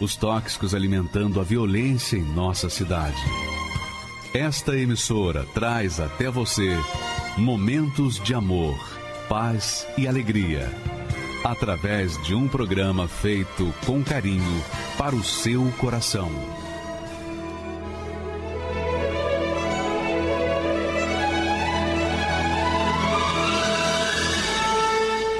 [0.00, 3.22] os tóxicos alimentando a violência em nossa cidade.
[4.34, 6.76] Esta emissora traz até você
[7.38, 8.78] momentos de amor,
[9.28, 10.70] paz e alegria,
[11.42, 14.62] através de um programa feito com carinho
[14.98, 16.30] para o seu coração.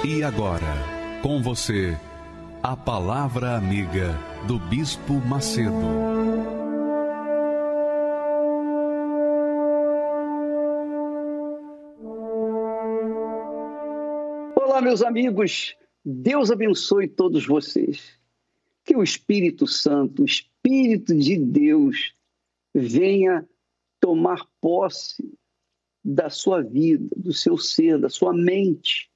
[0.04, 0.72] E agora,
[1.20, 1.98] com você,
[2.68, 4.18] a Palavra Amiga
[4.48, 5.70] do Bispo Macedo.
[14.56, 15.76] Olá, meus amigos.
[16.04, 18.18] Deus abençoe todos vocês.
[18.84, 22.16] Que o Espírito Santo, o Espírito de Deus,
[22.74, 23.48] venha
[24.00, 25.32] tomar posse
[26.04, 29.08] da sua vida, do seu ser, da sua mente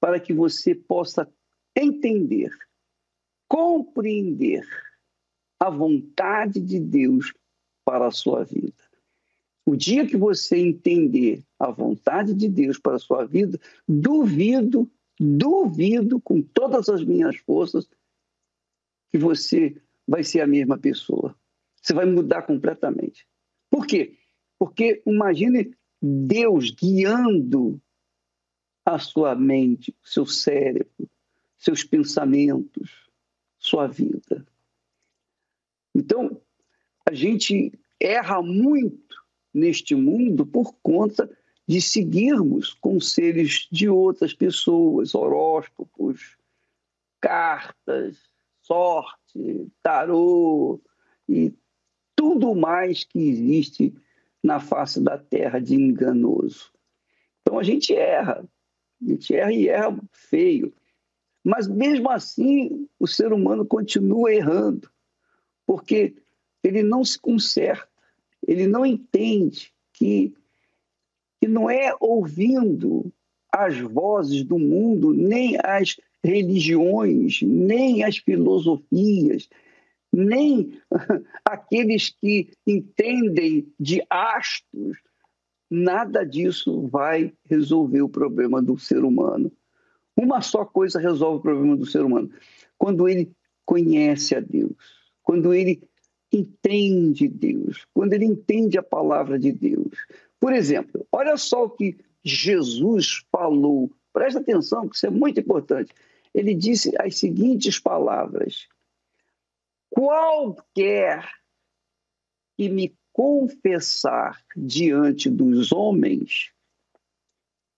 [0.00, 1.32] para que você possa
[1.76, 2.50] entender,
[3.48, 4.66] compreender
[5.58, 7.32] a vontade de Deus
[7.84, 8.74] para a sua vida.
[9.66, 16.20] O dia que você entender a vontade de Deus para a sua vida, duvido, duvido
[16.20, 17.88] com todas as minhas forças
[19.10, 21.34] que você vai ser a mesma pessoa.
[21.82, 23.26] Você vai mudar completamente.
[23.70, 24.16] Por quê?
[24.58, 27.80] Porque imagine Deus guiando
[28.84, 31.08] a sua mente, seu cérebro,
[31.58, 33.07] seus pensamentos,
[33.68, 34.46] sua vida.
[35.94, 36.40] Então,
[37.08, 39.16] a gente erra muito
[39.52, 41.28] neste mundo por conta
[41.66, 46.36] de seguirmos conselhos de outras pessoas, horóscopos,
[47.20, 48.16] cartas,
[48.62, 50.80] sorte, tarô
[51.28, 51.52] e
[52.16, 53.94] tudo mais que existe
[54.42, 56.72] na face da terra de enganoso.
[57.42, 58.48] Então a gente erra.
[59.02, 60.72] A gente erra e erra feio.
[61.44, 64.90] Mas mesmo assim, o ser humano continua errando,
[65.66, 66.14] porque
[66.62, 67.88] ele não se conserta,
[68.46, 70.34] ele não entende que,
[71.40, 73.12] que não é ouvindo
[73.52, 79.48] as vozes do mundo, nem as religiões, nem as filosofias,
[80.12, 80.80] nem
[81.44, 84.98] aqueles que entendem de astros,
[85.70, 89.52] nada disso vai resolver o problema do ser humano.
[90.20, 92.28] Uma só coisa resolve o problema do ser humano:
[92.76, 93.30] quando ele
[93.64, 94.72] conhece a Deus,
[95.22, 95.80] quando ele
[96.32, 99.92] entende Deus, quando ele entende a palavra de Deus.
[100.40, 105.92] Por exemplo, olha só o que Jesus falou, presta atenção, que isso é muito importante.
[106.34, 108.68] Ele disse as seguintes palavras:
[109.90, 111.28] Qualquer
[112.56, 116.52] que me confessar diante dos homens,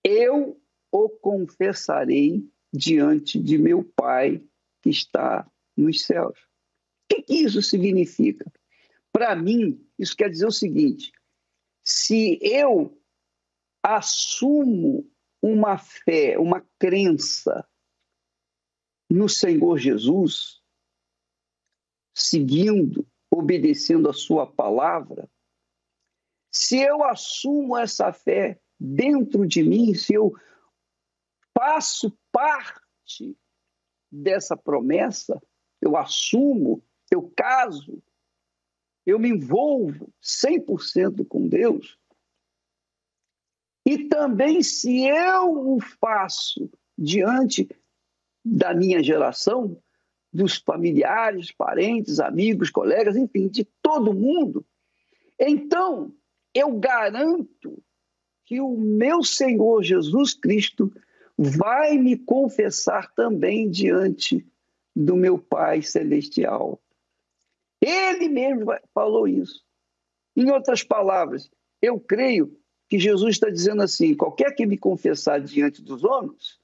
[0.05, 0.59] eu
[0.93, 4.43] o confessarei diante de meu Pai
[4.83, 6.39] que está nos céus.
[6.39, 8.51] O que, que isso significa?
[9.12, 11.12] Para mim, isso quer dizer o seguinte:
[11.84, 13.00] se eu
[13.83, 15.11] assumo
[15.43, 17.67] uma fé, uma crença
[19.11, 20.62] no Senhor Jesus,
[22.15, 25.29] seguindo obedecendo a sua palavra,
[26.53, 30.34] se eu assumo essa fé dentro de mim, se eu
[31.60, 33.37] faço parte
[34.10, 35.38] dessa promessa,
[35.78, 38.03] eu assumo, eu caso,
[39.04, 41.99] eu me envolvo 100% com Deus.
[43.84, 47.69] E também, se eu o faço diante
[48.43, 49.78] da minha geração,
[50.32, 54.65] dos familiares, parentes, amigos, colegas, enfim, de todo mundo.
[55.38, 56.15] Então,
[56.54, 57.82] eu garanto
[58.47, 60.91] que o meu Senhor Jesus Cristo
[61.43, 64.47] vai me confessar também diante
[64.95, 66.78] do meu Pai Celestial.
[67.81, 69.65] Ele mesmo falou isso.
[70.37, 71.50] Em outras palavras,
[71.81, 72.55] eu creio
[72.91, 76.59] que Jesus está dizendo assim: qualquer que me confessar diante dos homens,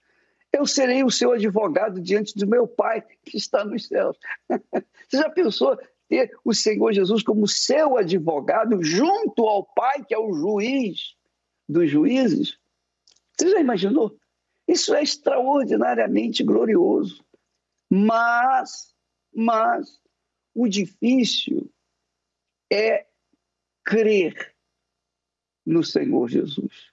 [0.53, 4.19] eu serei o seu advogado diante do meu Pai que está nos céus.
[5.09, 10.19] Você já pensou ter o Senhor Jesus como seu advogado junto ao Pai, que é
[10.19, 11.15] o juiz
[11.67, 12.59] dos juízes?
[13.39, 14.15] Você já imaginou?
[14.67, 17.25] Isso é extraordinariamente glorioso.
[17.91, 18.95] Mas,
[19.33, 20.01] mas,
[20.55, 21.71] o difícil
[22.73, 23.07] é
[23.85, 24.55] crer
[25.65, 26.93] no Senhor Jesus.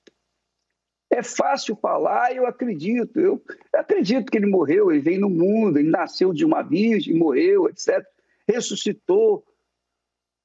[1.12, 3.20] É fácil falar, eu acredito.
[3.20, 3.44] Eu
[3.74, 8.04] acredito que ele morreu, ele veio no mundo, ele nasceu de uma virgem, morreu, etc.
[8.48, 9.46] Ressuscitou.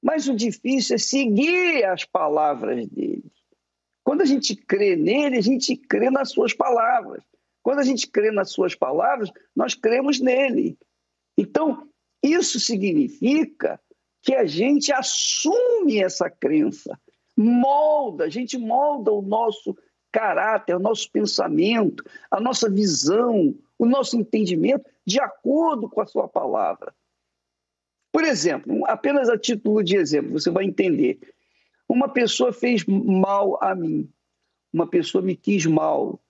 [0.01, 3.31] Mas o difícil é seguir as palavras dele.
[4.09, 7.23] Quando a gente crê nele, a gente crê nas suas palavras.
[7.61, 10.75] Quando a gente crê nas suas palavras, nós cremos nele.
[11.37, 11.87] Então,
[12.23, 13.79] Isso significa
[14.23, 16.99] que a gente assume essa crença,
[17.37, 19.77] molda, a gente molda o nosso
[20.11, 26.27] caráter, o nosso pensamento, a nossa visão, o nosso entendimento de acordo com a sua
[26.27, 26.95] palavra.
[28.11, 31.19] Por exemplo, apenas a título de exemplo, você vai entender.
[31.89, 34.07] Uma pessoa fez mal a mim,
[34.71, 36.21] uma pessoa me quis mal.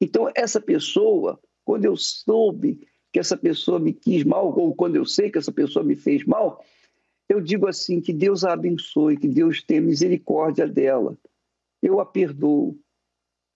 [0.00, 5.04] Então, essa pessoa, quando eu soube que essa pessoa me quis mal, ou quando eu
[5.04, 6.64] sei que essa pessoa me fez mal,
[7.28, 11.16] eu digo assim: que Deus a abençoe, que Deus tenha misericórdia dela.
[11.80, 12.76] Eu a perdoo.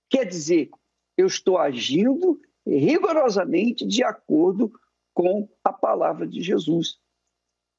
[0.09, 0.71] Quer dizer,
[1.17, 4.73] eu estou agindo rigorosamente de acordo
[5.13, 6.99] com a palavra de Jesus,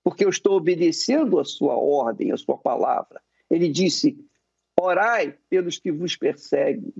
[0.04, 3.22] porque eu estou obedecendo a sua ordem, a sua palavra.
[3.50, 4.18] Ele disse:
[4.80, 6.94] orai pelos que vos perseguem,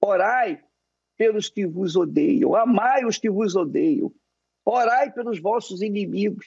[0.00, 0.62] orai
[1.16, 4.12] pelos que vos odeiam, amai os que vos odeiam,
[4.64, 6.46] orai pelos vossos inimigos.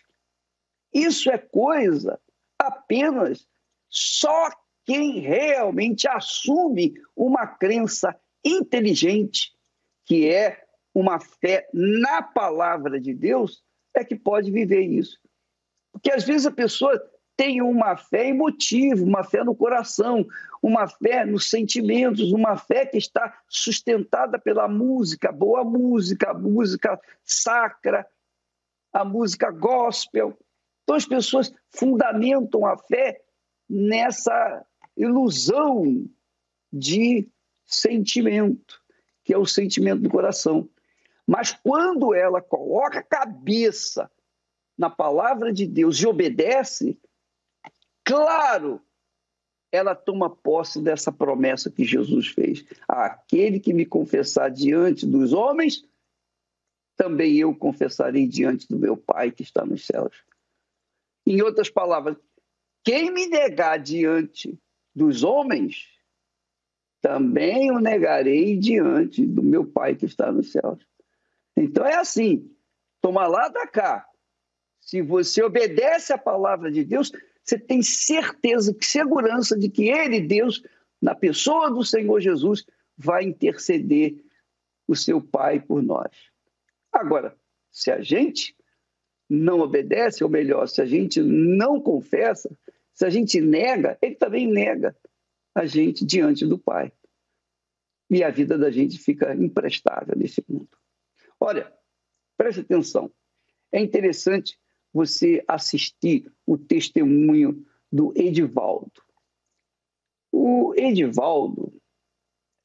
[0.94, 2.20] Isso é coisa
[2.58, 3.48] apenas
[3.90, 4.50] só
[4.86, 9.54] quem realmente assume uma crença inteligente,
[10.06, 10.64] que é
[10.94, 13.64] uma fé na palavra de Deus,
[13.96, 15.20] é que pode viver isso.
[15.92, 17.02] Porque às vezes a pessoa
[17.36, 20.28] tem uma fé emotiva, uma fé no coração,
[20.62, 27.00] uma fé nos sentimentos, uma fé que está sustentada pela música, boa música, a música
[27.24, 28.06] sacra,
[28.92, 30.38] a música gospel.
[30.84, 33.22] Então as pessoas fundamentam a fé
[33.70, 34.66] nessa
[34.98, 36.10] ilusão
[36.74, 37.26] de
[37.66, 38.82] sentimento,
[39.24, 40.68] que é o sentimento do coração.
[41.26, 44.12] Mas quando ela coloca a cabeça
[44.80, 46.98] na palavra de Deus e obedece,
[48.06, 48.82] claro,
[49.70, 52.64] ela toma posse dessa promessa que Jesus fez.
[52.88, 55.86] Aquele que me confessar diante dos homens,
[56.96, 60.24] também eu confessarei diante do meu Pai que está nos céus.
[61.28, 62.16] Em outras palavras,
[62.82, 64.58] quem me negar diante
[64.96, 65.90] dos homens,
[67.02, 70.88] também o negarei diante do meu Pai que está nos céus.
[71.56, 72.50] Então é assim,
[73.02, 74.09] toma lá da cá.
[74.90, 77.12] Se você obedece à palavra de Deus,
[77.44, 80.64] você tem certeza, segurança de que Ele, Deus,
[81.00, 82.66] na pessoa do Senhor Jesus,
[82.98, 84.16] vai interceder
[84.88, 86.10] o seu Pai por nós.
[86.92, 87.38] Agora,
[87.70, 88.58] se a gente
[89.30, 92.50] não obedece, ou melhor, se a gente não confessa,
[92.92, 94.98] se a gente nega, ele também nega
[95.54, 96.92] a gente diante do Pai.
[98.10, 100.76] E a vida da gente fica imprestável nesse mundo.
[101.40, 101.72] Olha,
[102.36, 103.12] preste atenção.
[103.72, 104.58] É interessante
[104.94, 109.04] você assistir o testemunho do Edivaldo.
[110.32, 111.74] O Edivaldo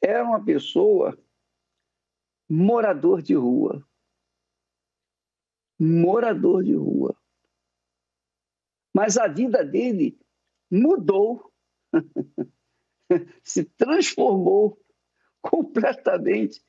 [0.02, 1.18] era uma pessoa
[2.48, 3.86] morador de rua.
[5.78, 7.16] Morador de rua.
[8.94, 10.18] Mas a vida dele
[10.70, 11.52] mudou,
[13.42, 14.80] se transformou
[15.42, 16.64] completamente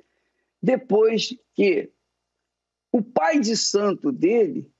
[0.61, 1.91] depois que
[2.91, 4.73] o pai de santo dele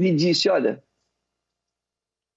[0.00, 0.82] lhe disse: Olha,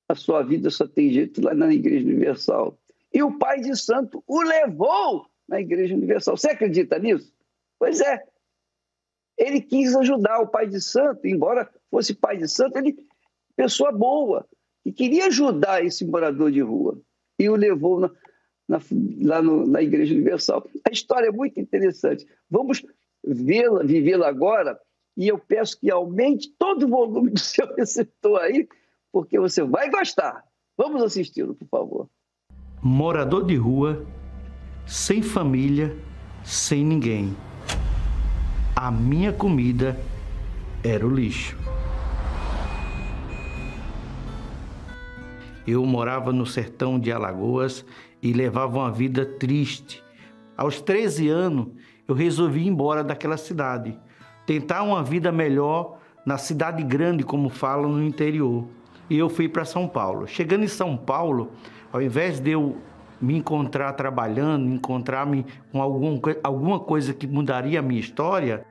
[0.10, 2.78] a sua vida só tem jeito lá na Igreja Universal.
[3.14, 6.36] E o pai de santo o levou na Igreja Universal.
[6.36, 7.34] Você acredita nisso?
[7.80, 8.24] Pois é.
[9.38, 12.96] Ele quis ajudar o pai de santo, embora fosse pai de santo, ele
[13.56, 14.48] pessoa boa,
[14.86, 17.00] e queria ajudar esse morador de rua.
[17.40, 18.12] E o levou na,
[18.68, 18.80] na,
[19.22, 20.68] lá no, na Igreja Universal.
[20.88, 22.28] A história é muito interessante.
[22.50, 22.84] Vamos
[23.24, 24.80] vê-la, vivê-la agora
[25.16, 28.68] e eu peço que aumente todo o volume do seu receptor aí,
[29.12, 30.44] porque você vai gostar.
[30.78, 32.10] Vamos assisti-lo, por favor.
[32.82, 34.06] Morador de rua,
[34.86, 35.96] sem família,
[36.44, 37.36] sem ninguém.
[38.76, 39.98] A minha comida
[40.84, 41.58] era o lixo.
[45.66, 47.86] Eu morava no sertão de Alagoas
[48.22, 50.04] e levava uma vida triste.
[50.58, 51.68] Aos 13 anos,
[52.06, 53.98] eu resolvi ir embora daquela cidade
[54.46, 58.66] tentar uma vida melhor na cidade grande, como falam no interior.
[59.10, 60.28] E eu fui para São Paulo.
[60.28, 61.52] Chegando em São Paulo,
[61.92, 62.78] ao invés de eu
[63.22, 68.66] me encontrar trabalhando, encontrar-me com algum, alguma coisa que mudaria a minha história,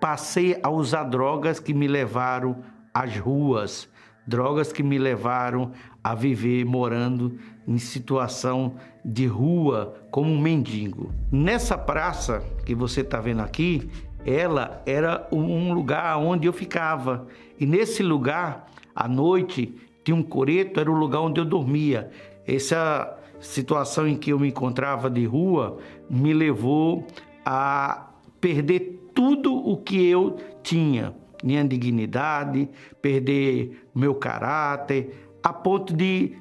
[0.00, 2.56] passei a usar drogas que me levaram
[2.94, 3.88] às ruas,
[4.26, 11.12] drogas que me levaram a viver morando em situação de rua como um mendigo.
[11.30, 13.90] Nessa praça que você está vendo aqui,
[14.26, 17.28] ela era um lugar onde eu ficava.
[17.60, 22.10] E nesse lugar, à noite, tinha um coreto, era o lugar onde eu dormia.
[22.44, 25.78] Essa situação em que eu me encontrava de rua
[26.10, 27.06] me levou
[27.44, 28.08] a
[28.40, 31.14] perder tudo o que eu tinha.
[31.44, 32.68] minha dignidade,
[33.00, 36.36] perder meu caráter, a ponto de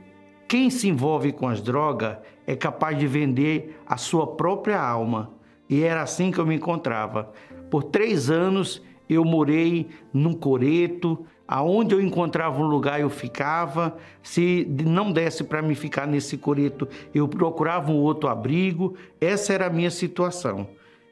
[0.48, 5.32] quem se envolve com as drogas é capaz de vender a sua própria alma.
[5.70, 7.32] E era assim que eu me encontrava.
[7.70, 13.96] Por três anos eu morei num coreto, aonde eu encontrava um lugar eu ficava.
[14.24, 18.96] Se não desse para me ficar nesse coreto, eu procurava um outro abrigo.
[19.20, 20.68] Essa era a minha situação.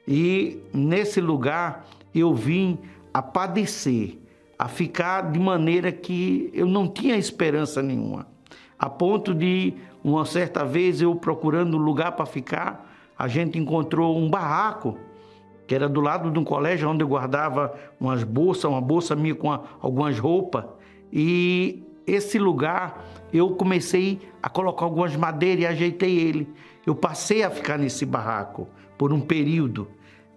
[0.07, 2.77] E nesse lugar eu vim
[3.13, 4.17] a padecer,
[4.57, 8.27] a ficar de maneira que eu não tinha esperança nenhuma.
[8.77, 14.17] A ponto de uma certa vez eu procurando um lugar para ficar, a gente encontrou
[14.17, 14.97] um barraco
[15.65, 19.35] que era do lado de um colégio onde eu guardava umas bolsas, uma bolsa minha
[19.35, 20.65] com algumas roupas.
[21.11, 26.49] E esse lugar eu comecei a colocar algumas madeiras e ajeitei ele.
[26.85, 28.67] Eu passei a ficar nesse barraco
[28.97, 29.87] por um período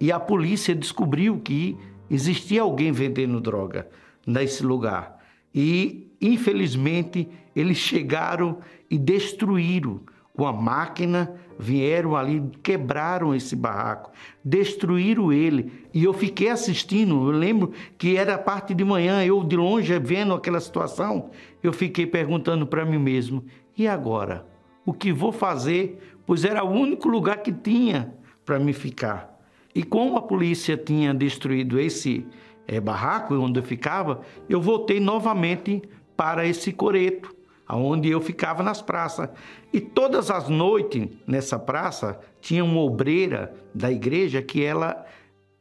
[0.00, 1.76] e a polícia descobriu que
[2.10, 3.88] existia alguém vendendo droga
[4.26, 5.18] nesse lugar.
[5.54, 8.58] E infelizmente eles chegaram
[8.90, 10.00] e destruíram
[10.36, 14.10] com a máquina, vieram ali, quebraram esse barraco,
[14.44, 15.72] destruíram ele.
[15.94, 17.32] E eu fiquei assistindo.
[17.32, 21.30] Eu lembro que era parte de manhã, eu de longe vendo aquela situação,
[21.62, 23.42] eu fiquei perguntando para mim mesmo:
[23.76, 24.46] e agora?
[24.84, 25.98] O que vou fazer?
[26.26, 28.14] Pois era o único lugar que tinha
[28.44, 29.40] para me ficar.
[29.74, 32.26] E como a polícia tinha destruído esse
[32.68, 35.82] é, barraco onde eu ficava, eu voltei novamente
[36.16, 37.35] para esse coreto
[37.68, 39.28] onde eu ficava nas praças.
[39.72, 45.04] E todas as noites nessa praça tinha uma obreira da igreja que ela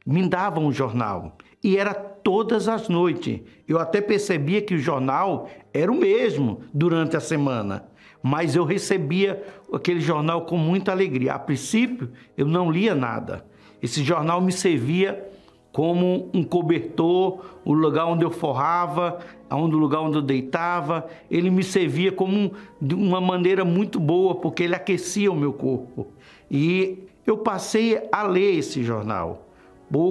[0.06, 1.38] me dava um jornal.
[1.64, 3.42] E era todas as noites.
[3.68, 7.86] Eu até percebia que o jornal era o mesmo durante a semana.
[8.22, 9.44] Mas eu recebia
[9.74, 11.34] aquele jornal com muita alegria.
[11.34, 13.46] A princípio, eu não lia nada.
[13.82, 15.32] Esse jornal me servia
[15.72, 21.50] como um cobertor, o lugar onde eu forrava, onde o lugar onde eu deitava, ele
[21.50, 26.08] me servia como um, de uma maneira muito boa, porque ele aquecia o meu corpo.
[26.50, 29.48] E eu passei a ler esse jornal,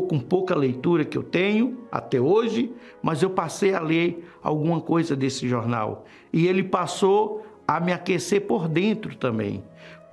[0.08, 2.72] com pouca leitura que eu tenho até hoje,
[3.02, 6.06] mas eu passei a ler alguma coisa desse jornal.
[6.32, 9.62] E ele passou a me aquecer por dentro também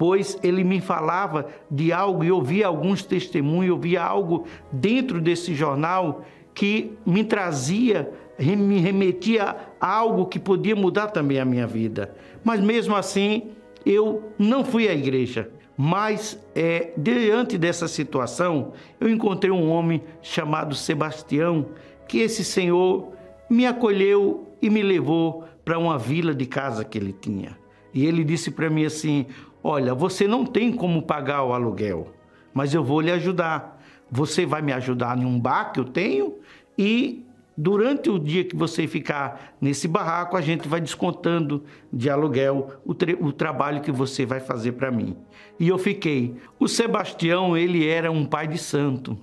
[0.01, 5.21] pois ele me falava de algo e eu via alguns testemunhos, eu via algo dentro
[5.21, 6.23] desse jornal
[6.55, 12.13] que me trazia, me remetia a algo que podia mudar também a minha vida.
[12.43, 13.51] Mas mesmo assim,
[13.85, 15.49] eu não fui à igreja.
[15.77, 21.67] Mas é, diante dessa situação, eu encontrei um homem chamado Sebastião,
[22.07, 23.13] que esse senhor
[23.49, 27.57] me acolheu e me levou para uma vila de casa que ele tinha.
[27.93, 29.25] E ele disse para mim assim:
[29.63, 32.09] Olha, você não tem como pagar o aluguel,
[32.53, 33.81] mas eu vou lhe ajudar.
[34.09, 36.35] Você vai me ajudar em um bar que eu tenho
[36.77, 37.25] e
[37.57, 42.91] durante o dia que você ficar nesse barraco, a gente vai descontando de aluguel o,
[43.25, 45.15] o trabalho que você vai fazer para mim.
[45.59, 46.35] E eu fiquei.
[46.59, 49.17] O Sebastião, ele era um pai de santo.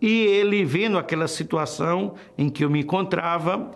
[0.00, 3.70] E ele, vendo aquela situação em que eu me encontrava,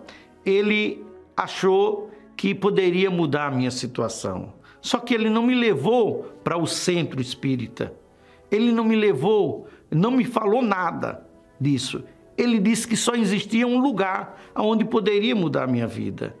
[0.45, 1.03] ele
[1.35, 4.53] achou que poderia mudar a minha situação.
[4.81, 7.93] Só que ele não me levou para o centro espírita.
[8.49, 11.25] Ele não me levou, não me falou nada
[11.59, 12.03] disso.
[12.41, 16.35] Ele disse que só existia um lugar onde poderia mudar a minha vida.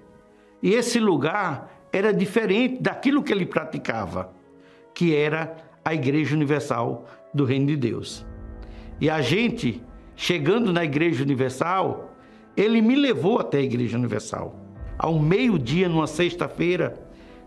[0.61, 4.33] E esse lugar era diferente daquilo que ele praticava,
[4.95, 5.55] que era
[5.85, 8.25] a Igreja Universal do Reino de Deus.
[8.99, 9.79] E a gente,
[10.15, 12.15] chegando na Igreja Universal,
[12.57, 14.55] ele me levou até a Igreja Universal.
[14.97, 16.95] Ao meio-dia, numa sexta-feira,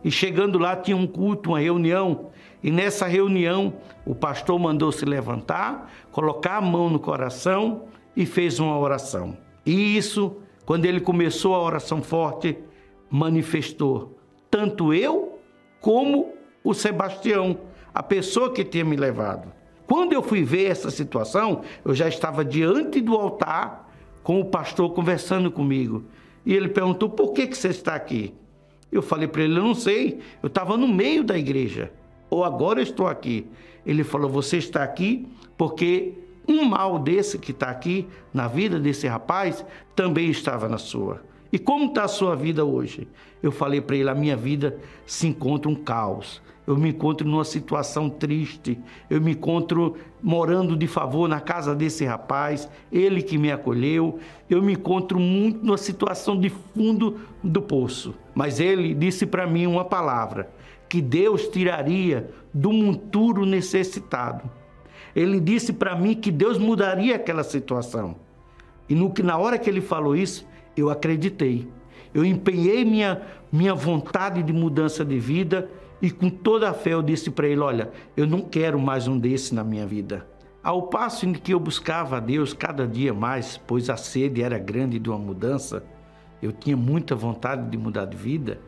[0.05, 2.31] e chegando lá tinha um culto, uma reunião.
[2.63, 3.75] E nessa reunião
[4.07, 9.37] o pastor mandou se levantar, colocar a mão no coração e fez uma oração.
[9.65, 12.59] E isso, quando ele começou a oração forte,
[13.11, 14.15] manifestou
[14.55, 15.41] tanto eu
[15.81, 17.59] como o Sebastião,
[17.93, 19.53] a pessoa que tinha me levado.
[19.85, 23.93] Quando eu fui ver essa situação, eu já estava diante do altar
[24.23, 26.05] com o pastor conversando comigo.
[26.47, 28.33] E ele perguntou: por que, que você está aqui?
[28.93, 31.93] Eu falei para ele: Eu não sei, eu estava no meio da igreja,
[32.31, 33.49] ou agora estou aqui.
[33.85, 35.27] Ele falou: Você está aqui
[35.59, 36.15] porque
[36.49, 41.23] um mal desse que está aqui na vida desse rapaz também estava na sua.
[41.53, 43.07] E como está a sua vida hoje?
[43.43, 46.43] Eu falei para ele: a minha vida se encontra um caos.
[46.67, 48.79] Eu me encontro numa situação triste.
[49.09, 54.19] Eu me encontro morando de favor na casa desse rapaz, ele que me acolheu.
[54.49, 58.15] Eu me encontro muito numa situação de fundo do poço.
[58.35, 60.51] Mas ele disse para mim uma palavra:
[60.89, 64.51] que Deus tiraria do monturo necessitado.
[65.15, 68.17] Ele disse para mim que Deus mudaria aquela situação.
[68.89, 71.69] E no, na hora que ele falou isso, eu acreditei.
[72.13, 75.69] Eu empenhei minha, minha vontade de mudança de vida
[76.03, 79.19] e com toda a fé eu disse para ele: Olha, eu não quero mais um
[79.19, 80.27] desse na minha vida.
[80.63, 84.59] Ao passo em que eu buscava a Deus cada dia mais, pois a sede era
[84.59, 85.85] grande de uma mudança,
[86.41, 88.59] eu tinha muita vontade de mudar de vida,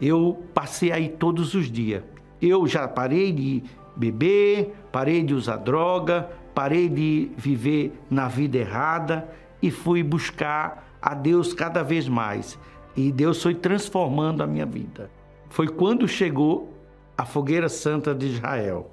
[0.00, 2.02] eu passei aí todos os dias.
[2.40, 3.62] Eu já parei de
[4.00, 9.28] beber, parei de usar droga, parei de viver na vida errada
[9.62, 12.58] e fui buscar a Deus cada vez mais.
[12.96, 15.10] E Deus foi transformando a minha vida.
[15.50, 16.72] Foi quando chegou
[17.16, 18.90] a fogueira santa de Israel.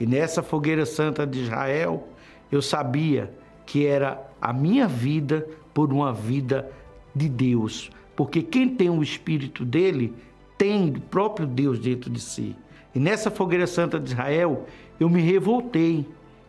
[0.00, 2.08] E nessa fogueira santa de Israel,
[2.50, 3.32] eu sabia
[3.64, 6.68] que era a minha vida por uma vida
[7.14, 7.90] de Deus.
[8.16, 10.12] Porque quem tem o Espírito dele
[10.56, 12.56] tem o próprio Deus dentro de si.
[12.94, 14.66] E nessa fogueira santa de Israel,
[14.98, 16.06] eu me revoltei.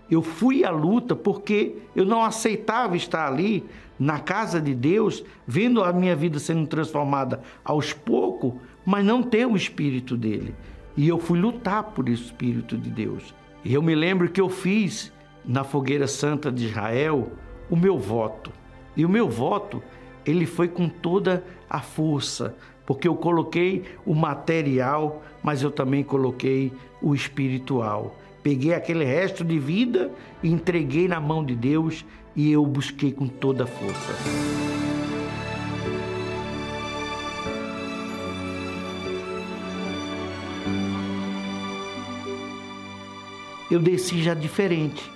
[0.09, 3.65] Eu fui à luta porque eu não aceitava estar ali
[3.99, 8.53] na casa de Deus, vendo a minha vida sendo transformada aos poucos,
[8.85, 10.55] mas não ter o espírito dele.
[10.95, 13.35] E eu fui lutar por esse espírito de Deus.
[13.63, 15.11] E eu me lembro que eu fiz
[15.45, 17.31] na fogueira santa de Israel
[17.69, 18.51] o meu voto.
[18.95, 19.83] E o meu voto,
[20.25, 22.55] ele foi com toda a força,
[22.85, 28.15] porque eu coloquei o material, mas eu também coloquei o espiritual.
[28.41, 30.11] Peguei aquele resto de vida
[30.43, 32.05] entreguei na mão de Deus
[32.35, 34.13] e eu busquei com toda a força.
[43.69, 45.11] Eu desci já diferente,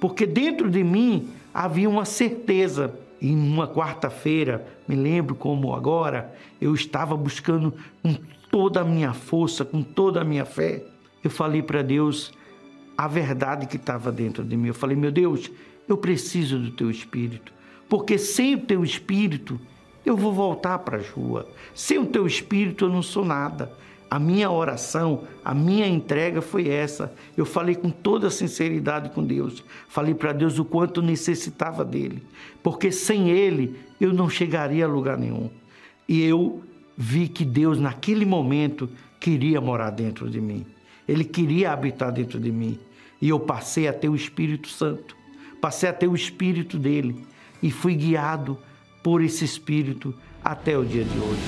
[0.00, 2.94] porque dentro de mim havia uma certeza.
[3.20, 8.16] E numa quarta-feira, me lembro como agora, eu estava buscando com
[8.50, 10.84] toda a minha força, com toda a minha fé.
[11.22, 12.32] Eu falei para Deus
[12.96, 14.68] a verdade que estava dentro de mim.
[14.68, 15.50] Eu falei, meu Deus,
[15.88, 17.52] eu preciso do teu espírito,
[17.88, 19.58] porque sem o teu espírito
[20.04, 21.48] eu vou voltar para a rua.
[21.74, 23.72] Sem o teu espírito eu não sou nada.
[24.10, 27.12] A minha oração, a minha entrega foi essa.
[27.36, 29.62] Eu falei com toda sinceridade com Deus.
[29.88, 32.22] Falei para Deus o quanto necessitava dele,
[32.62, 35.48] porque sem ele eu não chegaria a lugar nenhum.
[36.08, 36.60] E eu
[36.96, 40.66] vi que Deus naquele momento queria morar dentro de mim.
[41.08, 42.78] Ele queria habitar dentro de mim.
[43.20, 45.20] E eu passei a ter o Espírito Santo
[45.60, 47.24] passei a ter o espírito dele
[47.62, 48.58] e fui guiado
[49.02, 51.40] por esse espírito até o dia de hoje.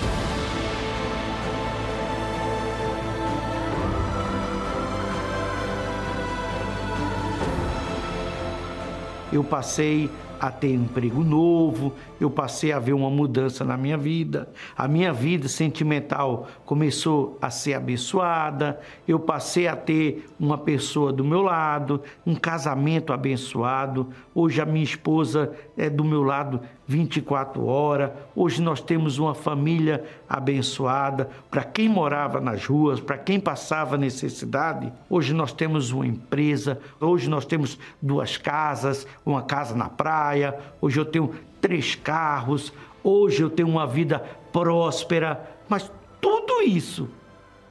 [9.32, 14.48] Eu passei a ter emprego novo, eu passei a ver uma mudança na minha vida,
[14.76, 21.24] a minha vida sentimental começou a ser abençoada, eu passei a ter uma pessoa do
[21.24, 24.08] meu lado, um casamento abençoado.
[24.34, 28.10] Hoje a minha esposa é do meu lado 24 horas.
[28.36, 31.28] Hoje nós temos uma família abençoada.
[31.50, 37.28] Para quem morava nas ruas, para quem passava necessidade, hoje nós temos uma empresa, hoje
[37.28, 41.32] nós temos duas casas, uma casa na praia, hoje eu tenho
[41.62, 42.72] três carros,
[43.02, 44.18] hoje eu tenho uma vida
[44.52, 47.08] próspera, mas tudo isso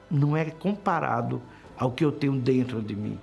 [0.10, 1.42] não é comparado
[1.78, 3.20] ao que eu tenho dentro de mim.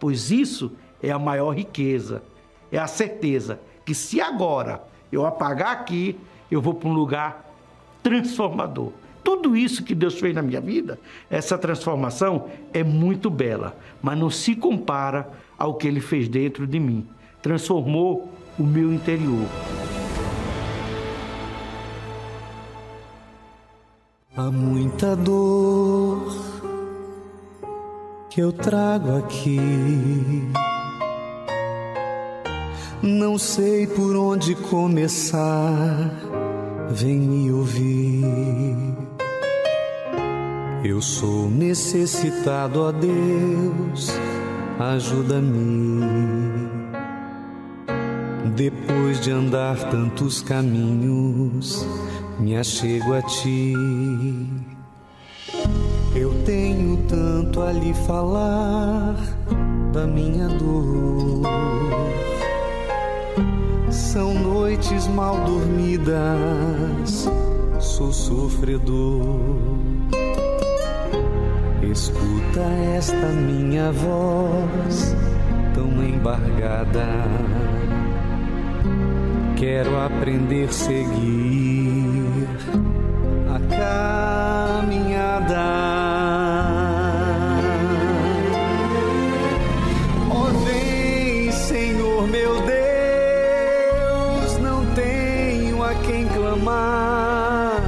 [0.00, 2.22] Pois isso é a maior riqueza,
[2.70, 6.18] é a certeza que se agora eu apagar aqui,
[6.50, 7.52] eu vou para um lugar
[8.02, 8.92] transformador.
[9.24, 10.98] Tudo isso que Deus fez na minha vida,
[11.30, 16.78] essa transformação é muito bela, mas não se compara ao que Ele fez dentro de
[16.78, 17.06] mim.
[17.40, 19.46] Transformou o meu interior.
[24.34, 26.32] Há muita dor
[28.30, 29.58] que eu trago aqui
[33.02, 36.08] não sei por onde começar,
[36.88, 38.64] vem me ouvir.
[40.84, 44.08] Eu sou necessitado a Deus,
[44.78, 46.00] ajuda-me.
[48.54, 51.84] Depois de andar tantos caminhos,
[52.38, 53.74] me achego a ti.
[56.14, 59.16] Eu tenho tanto a lhe falar
[59.92, 61.42] da minha dor
[64.12, 67.30] são noites mal dormidas,
[67.80, 69.40] sou sofredor.
[71.82, 72.60] Escuta
[72.94, 75.16] esta minha voz
[75.74, 77.06] tão embargada.
[79.56, 81.81] Quero aprender a seguir
[83.92, 85.68] caminhada.
[90.30, 97.80] Ó, oh, Senhor meu Deus, não tenho a quem clamar,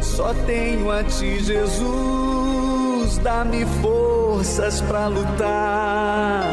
[0.00, 6.44] só tenho a ti, Jesus, dá-me forças para lutar.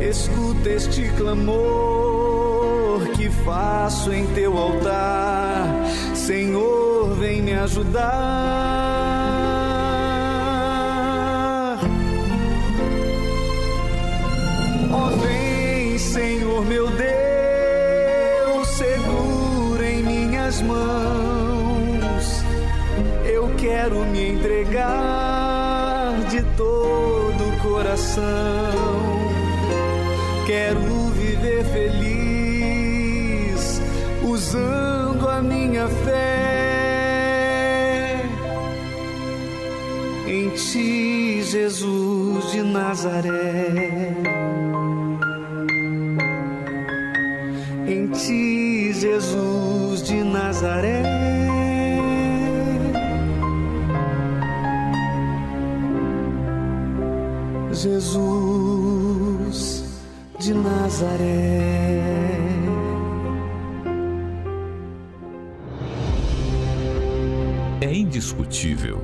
[0.00, 5.67] Escuta este clamor que faço em teu altar
[7.78, 8.08] Ajudar.
[14.90, 17.06] Ó, oh, vem, Senhor meu Deus,
[18.68, 22.42] segura em minhas mãos.
[23.24, 28.98] Eu quero me entregar de todo o coração
[30.46, 32.08] quero viver feliz
[34.24, 36.17] usando a minha fé
[40.58, 44.12] ti, Jesus de Nazaré.
[47.86, 51.02] Em ti, Jesus de Nazaré.
[57.72, 59.84] Jesus
[60.40, 61.78] de Nazaré.
[67.80, 68.97] É indiscutível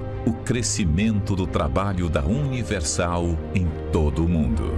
[0.45, 4.73] crescimento do trabalho da Universal em todo o mundo.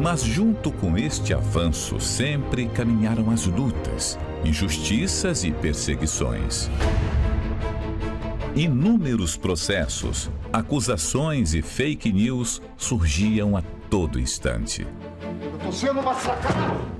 [0.00, 6.70] Mas, junto com este avanço, sempre caminharam as lutas, injustiças e perseguições.
[8.54, 14.86] Inúmeros processos, acusações e fake news surgiam a todo instante.
[15.42, 16.97] Eu estou sendo massacrado.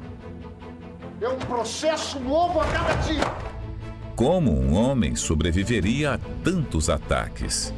[1.21, 3.25] É um processo novo a cada dia.
[4.15, 7.75] Como um homem sobreviveria a tantos ataques?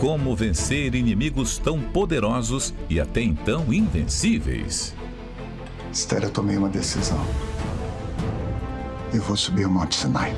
[0.00, 4.92] Como vencer inimigos tão poderosos e até então invencíveis?
[5.92, 7.24] Esther, eu tomei uma decisão.
[9.12, 10.34] Eu vou subir o Monte Sinai.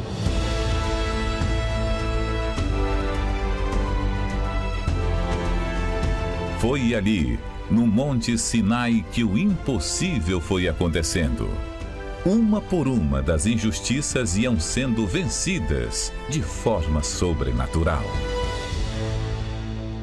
[6.59, 11.49] Foi ali, no Monte Sinai, que o impossível foi acontecendo.
[12.27, 18.03] Uma por uma das injustiças iam sendo vencidas de forma sobrenatural.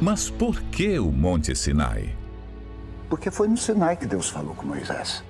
[0.02, 2.16] Mas por que o Monte Sinai?
[3.10, 5.22] Porque foi no Sinai que Deus falou com Moisés.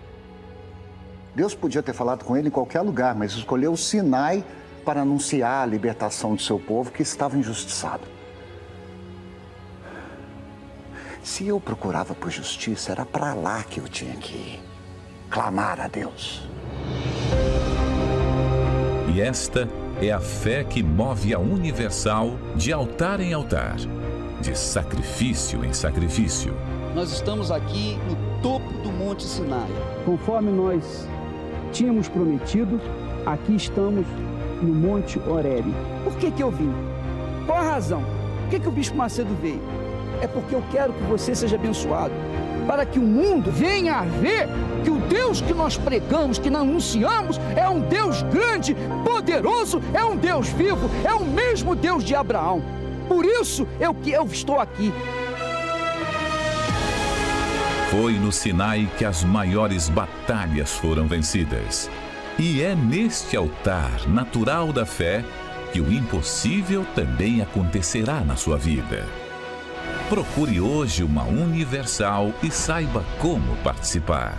[1.34, 4.46] Deus podia ter falado com ele em qualquer lugar, mas escolheu o Sinai
[4.86, 8.04] para anunciar a libertação do seu povo que estava injustiçado.
[11.24, 14.73] Se eu procurava por justiça, era para lá que eu tinha que ir.
[15.34, 16.48] Clamar a Deus.
[19.12, 19.68] E esta
[20.00, 23.78] é a fé que move a universal de altar em altar,
[24.40, 26.56] de sacrifício em sacrifício.
[26.94, 29.70] Nós estamos aqui no topo do Monte Sinai.
[30.06, 31.08] Conforme nós
[31.72, 32.80] tínhamos prometido,
[33.26, 34.06] aqui estamos
[34.62, 35.74] no Monte Horebe.
[36.04, 36.72] Por que, que eu vim?
[37.48, 38.04] Qual a razão?
[38.42, 39.84] Por que, que o Bispo Macedo veio?
[40.24, 42.14] é porque eu quero que você seja abençoado.
[42.68, 44.48] Para que o mundo venha a ver
[44.84, 50.04] que o Deus que nós pregamos, que nós anunciamos, é um Deus grande, poderoso, é
[50.04, 52.64] um Deus vivo, é o mesmo Deus de Abraão.
[53.08, 54.94] Por isso eu que eu estou aqui.
[57.92, 61.92] Foi no Sinai que as maiores batalhas foram vencidas.
[62.40, 65.24] E é neste altar natural da fé
[65.72, 69.23] que o impossível também acontecerá na sua vida.
[70.10, 74.38] Procure hoje uma Universal e saiba como participar.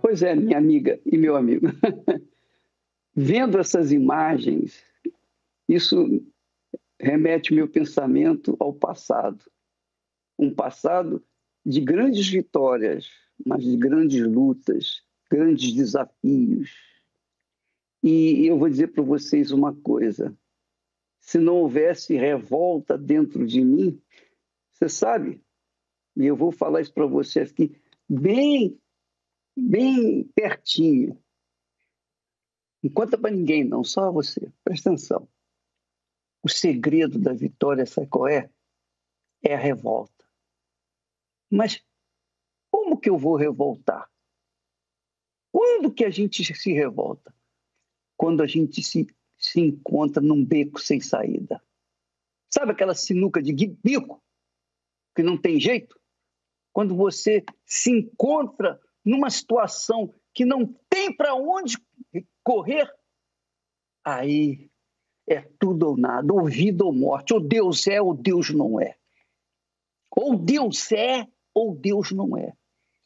[0.00, 1.66] Pois é, minha amiga e meu amigo.
[3.14, 4.82] Vendo essas imagens,
[5.68, 6.24] isso
[6.98, 9.44] remete meu pensamento ao passado.
[10.38, 11.22] Um passado
[11.66, 13.10] de grandes vitórias,
[13.44, 16.70] mas de grandes lutas, grandes desafios.
[18.02, 20.34] E eu vou dizer para vocês uma coisa:
[21.28, 24.02] se não houvesse revolta dentro de mim,
[24.72, 25.44] você sabe,
[26.16, 28.80] e eu vou falar isso para você aqui, bem,
[29.54, 31.22] bem pertinho.
[32.82, 34.50] Não conta para ninguém, não, só você.
[34.64, 35.28] Presta atenção.
[36.42, 38.50] O segredo da vitória, sabe qual é?
[39.44, 40.24] É a revolta.
[41.50, 41.84] Mas
[42.70, 44.10] como que eu vou revoltar?
[45.52, 47.34] Quando que a gente se revolta?
[48.16, 49.06] Quando a gente se
[49.48, 51.62] se encontra num beco sem saída.
[52.50, 54.22] Sabe aquela sinuca de bico
[55.14, 55.98] que não tem jeito?
[56.72, 61.78] Quando você se encontra numa situação que não tem para onde
[62.44, 62.92] correr,
[64.04, 64.70] aí
[65.26, 68.96] é tudo ou nada, ou vida ou morte, ou Deus é ou Deus não é.
[70.10, 72.52] Ou Deus é ou Deus não é.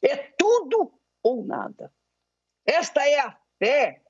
[0.01, 1.93] É tudo ou nada.
[2.65, 4.02] Esta é a fé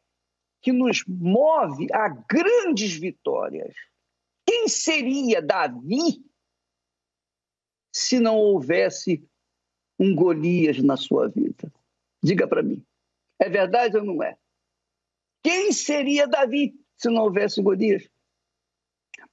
[0.64, 3.76] que nos move a grandes vitórias.
[4.48, 6.26] Quem seria Davi
[7.94, 9.22] se não houvesse
[10.00, 11.72] um Golias na sua vida?
[12.24, 12.84] Diga para mim.
[13.38, 14.38] É verdade ou não é?
[15.44, 18.10] Quem seria Davi se não houvesse Golias?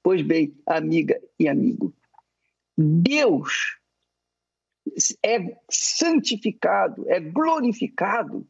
[0.02, 1.94] Pois bem, amiga e amigo,
[2.76, 3.78] Deus
[5.24, 8.48] é santificado, é glorificado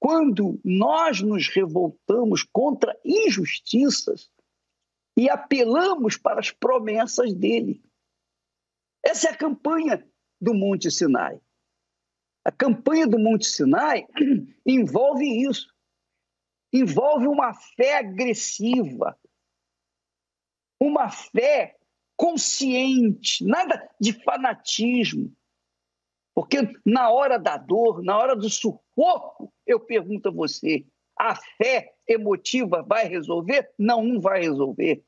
[0.00, 4.32] quando nós nos revoltamos contra injustiças
[5.16, 7.82] e apelamos para as promessas dele.
[9.04, 10.02] Essa é a campanha
[10.40, 11.38] do Monte Sinai.
[12.42, 14.06] A campanha do Monte Sinai
[14.64, 15.70] envolve isso.
[16.72, 19.18] Envolve uma fé agressiva,
[20.80, 21.76] uma fé
[22.16, 25.34] consciente, nada de fanatismo.
[26.40, 31.92] Porque na hora da dor, na hora do sufoco, eu pergunto a você: a fé
[32.08, 33.68] emotiva vai resolver?
[33.78, 35.04] Não, não vai resolver.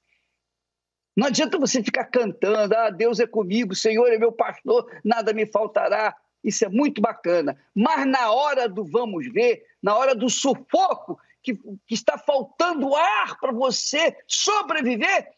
[1.16, 5.46] Não adianta você ficar cantando, ah, Deus é comigo, Senhor é meu pastor, nada me
[5.46, 6.14] faltará.
[6.44, 7.56] Isso é muito bacana.
[7.74, 13.40] Mas na hora do vamos ver, na hora do sufoco, que, que está faltando ar
[13.40, 15.32] para você sobreviver,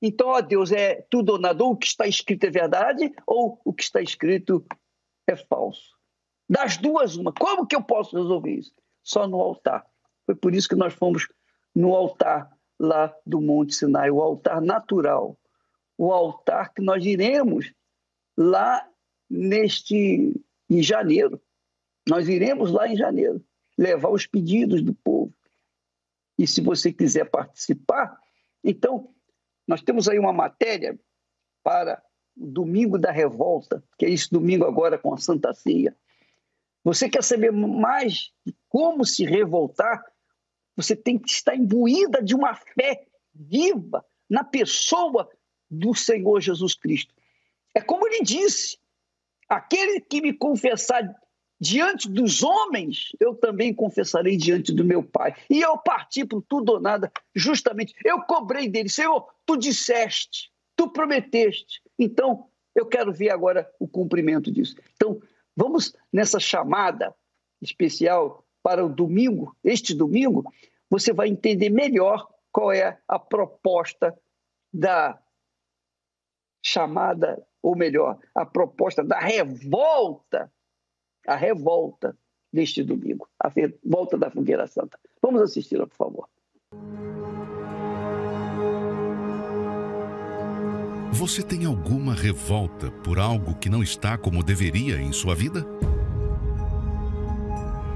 [0.00, 3.60] então, ó Deus, é tudo ou nada, ou o que está escrito é verdade, ou
[3.64, 4.64] o que está escrito
[5.32, 5.96] é falso.
[6.48, 7.32] Das duas, uma.
[7.32, 8.72] Como que eu posso resolver isso?
[9.02, 9.86] Só no altar.
[10.24, 11.28] Foi por isso que nós fomos
[11.74, 15.38] no altar lá do Monte Sinai, o altar natural,
[15.96, 17.72] o altar que nós iremos
[18.36, 18.86] lá
[19.28, 21.40] neste em janeiro.
[22.08, 23.44] Nós iremos lá em janeiro
[23.76, 25.32] levar os pedidos do povo.
[26.38, 28.18] E se você quiser participar,
[28.62, 29.12] então
[29.66, 30.98] nós temos aí uma matéria
[31.62, 32.02] para
[32.38, 35.96] domingo da revolta, que é esse domingo agora com a Santa Ceia.
[36.84, 40.02] Você quer saber mais de como se revoltar?
[40.76, 45.28] Você tem que estar imbuída de uma fé viva na pessoa
[45.70, 47.12] do Senhor Jesus Cristo.
[47.74, 48.78] É como ele disse:
[49.48, 51.02] aquele que me confessar
[51.60, 55.34] diante dos homens, eu também confessarei diante do meu Pai.
[55.50, 57.94] E eu parti por tudo ou nada, justamente.
[58.04, 61.82] Eu cobrei dele, Senhor, tu disseste, tu prometeste.
[61.98, 64.76] Então, eu quero ver agora o cumprimento disso.
[64.94, 65.20] Então,
[65.56, 67.14] vamos nessa chamada
[67.60, 70.44] especial para o domingo, este domingo,
[70.90, 74.16] você vai entender melhor qual é a proposta
[74.72, 75.20] da
[76.62, 80.52] chamada, ou melhor, a proposta da revolta
[81.28, 82.16] a revolta
[82.50, 83.52] deste domingo, a
[83.84, 84.98] volta da Fogueira Santa.
[85.20, 86.28] Vamos assisti-la, por favor.
[91.12, 95.66] Você tem alguma revolta por algo que não está como deveria em sua vida?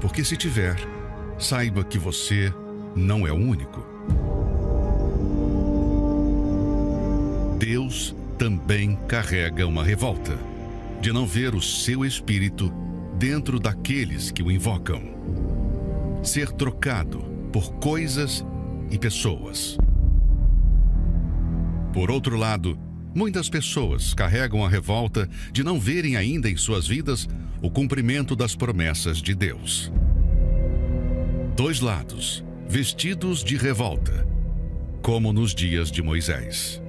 [0.01, 0.75] Porque se tiver,
[1.37, 2.51] saiba que você
[2.95, 3.85] não é o único.
[7.57, 10.37] Deus também carrega uma revolta
[10.99, 12.73] de não ver o seu espírito
[13.17, 15.01] dentro daqueles que o invocam.
[16.23, 17.19] Ser trocado
[17.53, 18.43] por coisas
[18.89, 19.77] e pessoas.
[21.93, 22.77] Por outro lado,
[23.13, 27.27] muitas pessoas carregam a revolta de não verem ainda em suas vidas
[27.61, 29.91] o cumprimento das promessas de Deus.
[31.55, 34.27] Dois lados, vestidos de revolta,
[35.01, 36.81] como nos dias de Moisés.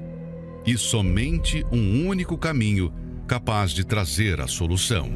[0.66, 2.92] E somente um único caminho
[3.26, 5.10] capaz de trazer a solução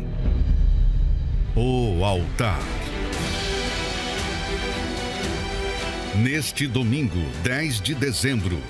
[1.61, 2.61] o altar.
[6.23, 8.61] Neste domingo, 10 de dezembro,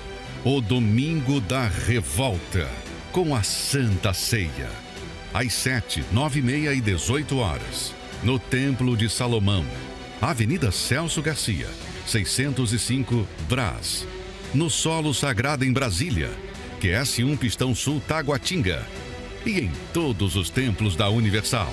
[0.45, 2.65] o domingo da revolta,
[3.11, 4.69] com a Santa Ceia.
[5.33, 9.65] Às 7, 9 e meia e 18 horas, no Templo de Salomão,
[10.21, 11.67] Avenida Celso Garcia,
[12.05, 14.07] 605 Brás.
[14.53, 16.29] No Solo Sagrado em Brasília,
[16.79, 18.85] QS1 Pistão Sul Taguatinga.
[19.45, 21.71] E em todos os templos da Universal.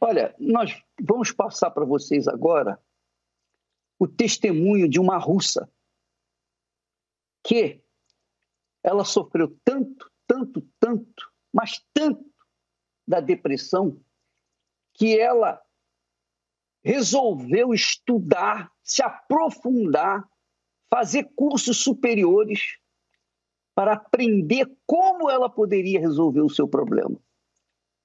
[0.00, 2.78] Olha, nós vamos passar para vocês agora
[3.98, 5.70] o testemunho de uma russa
[7.42, 7.82] que
[8.82, 12.24] ela sofreu tanto, tanto, tanto, mas tanto
[13.06, 14.00] da depressão
[14.94, 15.62] que ela
[16.82, 20.28] resolveu estudar, se aprofundar,
[20.90, 22.78] fazer cursos superiores
[23.74, 27.18] para aprender como ela poderia resolver o seu problema.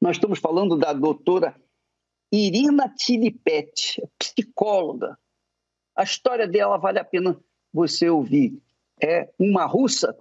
[0.01, 1.55] Nós estamos falando da doutora
[2.31, 5.19] Irina Tilipet, psicóloga.
[5.99, 7.37] A história dela vale a pena
[7.73, 8.57] você ouvir.
[9.03, 10.15] É uma russa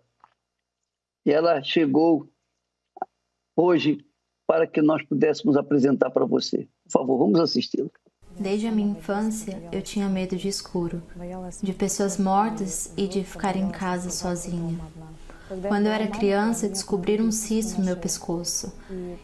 [1.25, 2.29] e ela chegou
[3.55, 4.05] hoje
[4.45, 6.67] para que nós pudéssemos apresentar para você.
[6.83, 7.93] Por favor, vamos assisti-lo.
[8.37, 11.01] Desde a minha infância, eu tinha medo de escuro,
[11.63, 14.81] de pessoas mortas e de ficar em casa sozinha.
[15.69, 18.77] Quando eu era criança, descobri um cisto no meu pescoço.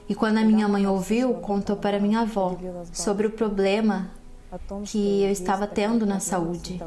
[0.08, 2.56] E quando a minha mãe ouviu, contou para minha avó
[2.92, 4.08] sobre o problema
[4.84, 6.80] que eu estava tendo na saúde.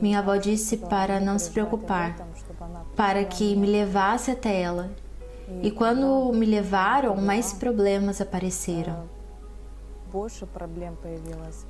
[0.00, 2.16] Minha avó disse para não se preocupar,
[2.96, 4.90] para que me levasse até ela.
[5.62, 9.04] E quando me levaram, mais problemas apareceram.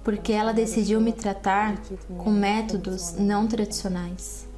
[0.02, 1.80] Porque ela decidiu me tratar
[2.18, 4.48] com métodos não tradicionais.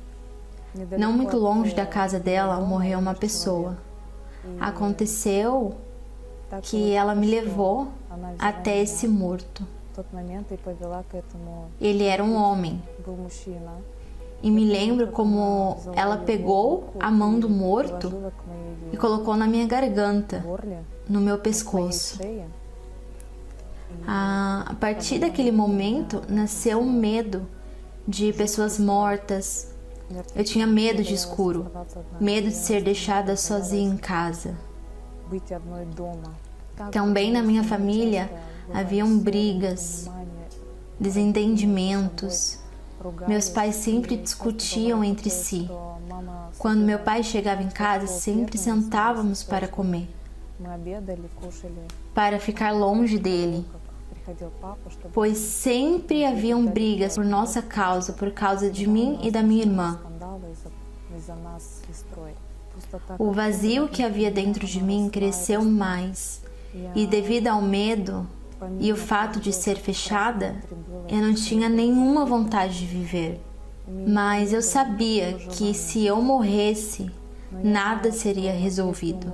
[0.99, 3.79] Não muito longe da casa dela morreu uma pessoa.
[4.61, 5.75] Aconteceu
[6.63, 7.89] que ela me levou
[8.39, 9.67] até esse morto.
[11.81, 12.83] Ele era um homem.
[14.43, 18.13] E me lembro como ela pegou a mão do morto
[18.93, 20.45] e colocou na minha garganta,
[21.09, 22.19] no meu pescoço.
[24.07, 27.47] A partir daquele momento nasceu um medo
[28.07, 29.73] de pessoas mortas.
[30.37, 31.71] Eu tinha medo de escuro,
[32.21, 34.55] medo de ser deixada sozinha em casa.
[36.91, 38.31] Também na minha família
[38.73, 40.11] haviam brigas,
[40.99, 42.59] desentendimentos.
[43.29, 45.69] Meus pais sempre discutiam entre si.
[46.59, 50.09] Quando meu pai chegava em casa, sempre sentávamos para comer,
[52.15, 53.67] para ficar longe dele,
[55.13, 60.01] pois sempre haviam brigas por nossa causa, por causa de mim e da minha irmã.
[63.19, 66.43] O vazio que havia dentro de mim cresceu mais,
[66.95, 68.27] e devido ao medo,
[68.81, 70.57] e o fato de ser fechada,
[71.09, 73.41] eu não tinha nenhuma vontade de viver.
[74.07, 77.11] Mas eu sabia que se eu morresse,
[77.63, 79.33] nada seria resolvido.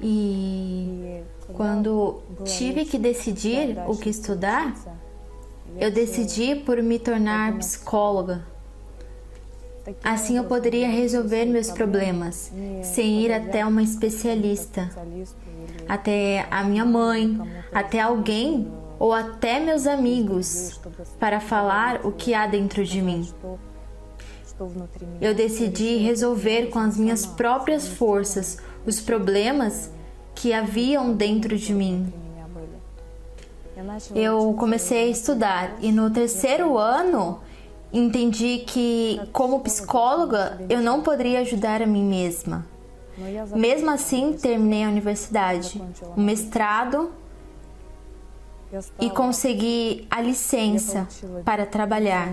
[0.00, 1.22] E
[1.52, 4.74] quando tive que decidir o que estudar,
[5.78, 8.44] eu decidi por me tornar psicóloga.
[10.02, 14.90] Assim eu poderia resolver meus problemas sem ir até uma especialista
[15.88, 17.38] até a minha mãe,
[17.72, 20.80] até alguém ou até meus amigos
[21.18, 23.28] para falar o que há dentro de mim.
[25.20, 29.90] Eu decidi resolver com as minhas próprias forças os problemas
[30.34, 32.12] que haviam dentro de mim.
[34.14, 37.40] Eu comecei a estudar e no terceiro ano
[37.92, 42.66] entendi que, como psicóloga, eu não poderia ajudar a mim mesma.
[43.54, 45.82] Mesmo assim, terminei a universidade,
[46.16, 47.12] o mestrado
[49.00, 51.06] e consegui a licença
[51.44, 52.32] para trabalhar.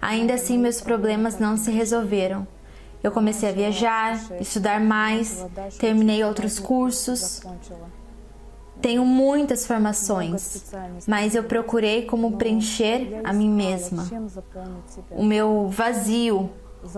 [0.00, 2.46] Ainda assim, meus problemas não se resolveram.
[3.02, 5.46] Eu comecei a viajar, estudar mais,
[5.78, 7.40] terminei outros cursos.
[8.80, 10.64] Tenho muitas formações,
[11.06, 14.06] mas eu procurei como preencher a mim mesma,
[15.10, 16.50] o meu vazio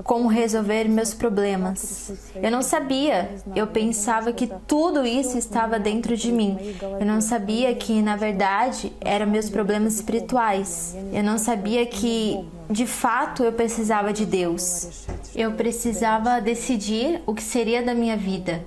[0.05, 2.13] como resolver meus problemas.
[2.35, 6.59] Eu não sabia, eu pensava que tudo isso estava dentro de mim.
[6.99, 10.97] Eu não sabia que, na verdade, eram meus problemas espirituais.
[11.13, 15.07] Eu não sabia que, de fato, eu precisava de Deus.
[15.35, 18.65] Eu precisava decidir o que seria da minha vida.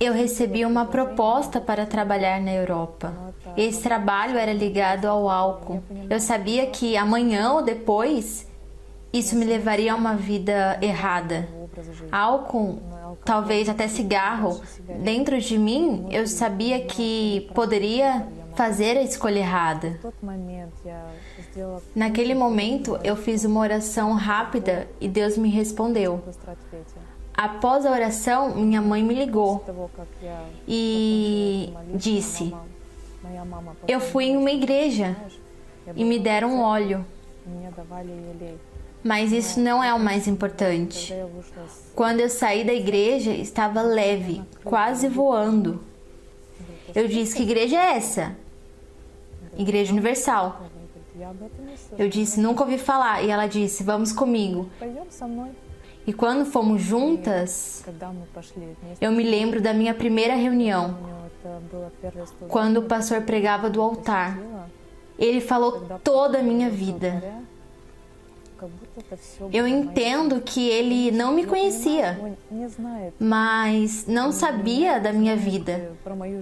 [0.00, 3.12] Eu recebi uma proposta para trabalhar na Europa.
[3.56, 5.82] Esse trabalho era ligado ao álcool.
[6.08, 8.46] Eu sabia que amanhã ou depois
[9.12, 11.48] isso me levaria a uma vida errada.
[12.10, 12.80] Álcool,
[13.24, 14.60] talvez até cigarro,
[15.00, 19.98] dentro de mim eu sabia que poderia fazer a escolha errada.
[21.94, 26.22] Naquele momento eu fiz uma oração rápida e Deus me respondeu.
[27.34, 29.64] Após a oração, minha mãe me ligou
[30.68, 32.54] e disse:
[33.88, 35.16] Eu fui em uma igreja
[35.94, 37.04] e me deram óleo.
[39.02, 41.12] Mas isso não é o mais importante.
[41.94, 45.82] Quando eu saí da igreja, estava leve, quase voando.
[46.94, 48.36] Eu disse: Que igreja é essa?
[49.56, 50.62] Igreja Universal.
[51.98, 53.22] Eu disse: Nunca ouvi falar.
[53.22, 54.68] E ela disse: Vamos comigo.
[56.06, 57.84] E quando fomos juntas,
[59.00, 60.98] eu me lembro da minha primeira reunião,
[62.48, 64.38] quando o pastor pregava do altar.
[65.18, 67.22] Ele falou toda a minha vida.
[69.52, 72.18] Eu entendo que ele não me conhecia,
[73.18, 75.92] mas não sabia da minha vida.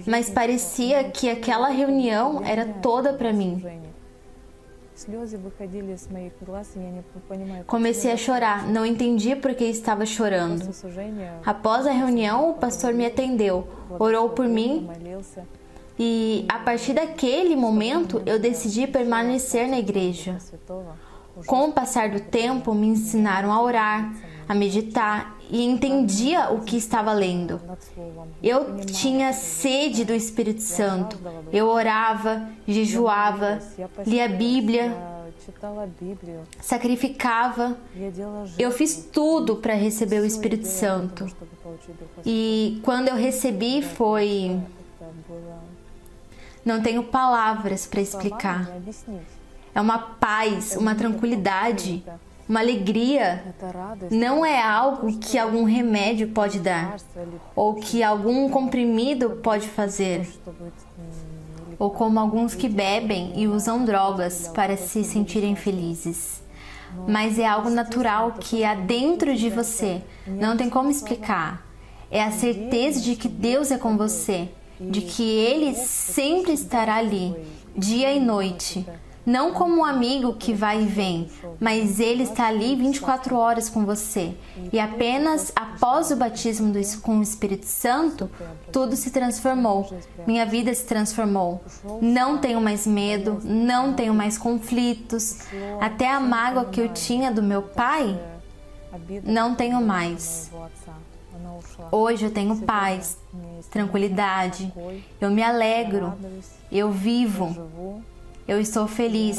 [0.05, 3.63] Mas parecia que aquela reunião era toda para mim.
[7.65, 10.69] Comecei a chorar, não entendi por que estava chorando.
[11.45, 14.87] Após a reunião, o pastor me atendeu, orou por mim
[15.97, 20.37] e a partir daquele momento eu decidi permanecer na igreja.
[21.45, 24.13] Com o passar do tempo, me ensinaram a orar,
[24.47, 27.59] a meditar e entendia o que estava lendo.
[28.41, 31.17] Eu tinha sede do Espírito Santo.
[31.51, 33.59] Eu orava, jejuava,
[34.05, 34.95] lia a Bíblia,
[36.61, 37.77] sacrificava.
[38.57, 41.25] Eu fiz tudo para receber o Espírito Santo.
[42.25, 44.59] E quando eu recebi foi.
[46.63, 48.71] Não tenho palavras para explicar.
[49.73, 52.03] É uma paz, uma tranquilidade
[52.51, 53.55] uma alegria.
[54.11, 56.97] Não é algo que algum remédio pode dar,
[57.55, 60.27] ou que algum comprimido pode fazer,
[61.79, 66.43] ou como alguns que bebem e usam drogas para se sentirem felizes.
[67.07, 71.65] Mas é algo natural que há dentro de você, não tem como explicar.
[72.11, 77.33] É a certeza de que Deus é com você, de que Ele sempre estará ali,
[77.77, 78.85] dia e noite
[79.25, 83.85] não como um amigo que vai e vem, mas ele está ali 24 horas com
[83.85, 84.35] você.
[84.71, 88.29] E apenas após o batismo com o Espírito Santo,
[88.71, 89.91] tudo se transformou.
[90.25, 91.61] Minha vida se transformou.
[92.01, 95.39] Não tenho mais medo, não tenho mais conflitos.
[95.79, 98.19] Até a mágoa que eu tinha do meu pai,
[99.23, 100.51] não tenho mais.
[101.91, 103.17] Hoje eu tenho paz,
[103.69, 104.71] tranquilidade,
[105.19, 106.13] eu me alegro,
[106.71, 108.01] eu vivo.
[108.47, 109.37] Eu estou feliz,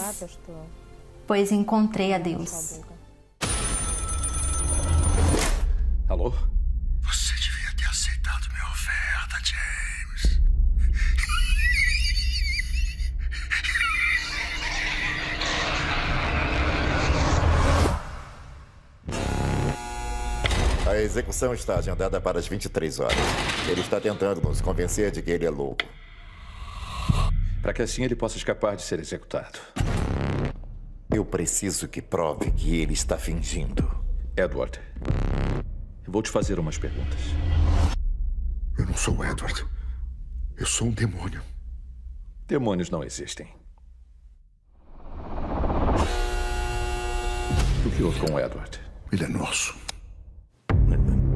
[1.26, 2.80] pois encontrei a Deus.
[6.08, 6.32] Alô?
[7.02, 10.40] Você devia ter aceitado minha oferta, James.
[20.86, 23.16] A execução está agendada para as 23 horas.
[23.68, 25.84] Ele está tentando nos convencer de que ele é louco
[27.62, 29.60] para que assim ele possa escapar de ser executado.
[31.14, 33.88] Eu preciso que prove que ele está fingindo.
[34.36, 34.80] Edward,
[36.04, 37.20] eu vou te fazer umas perguntas.
[38.76, 39.64] Eu não sou Edward.
[40.56, 41.40] Eu sou um demônio.
[42.48, 43.48] Demônios não existem.
[47.86, 48.80] O que houve com o Edward?
[49.12, 49.76] Ele é nosso.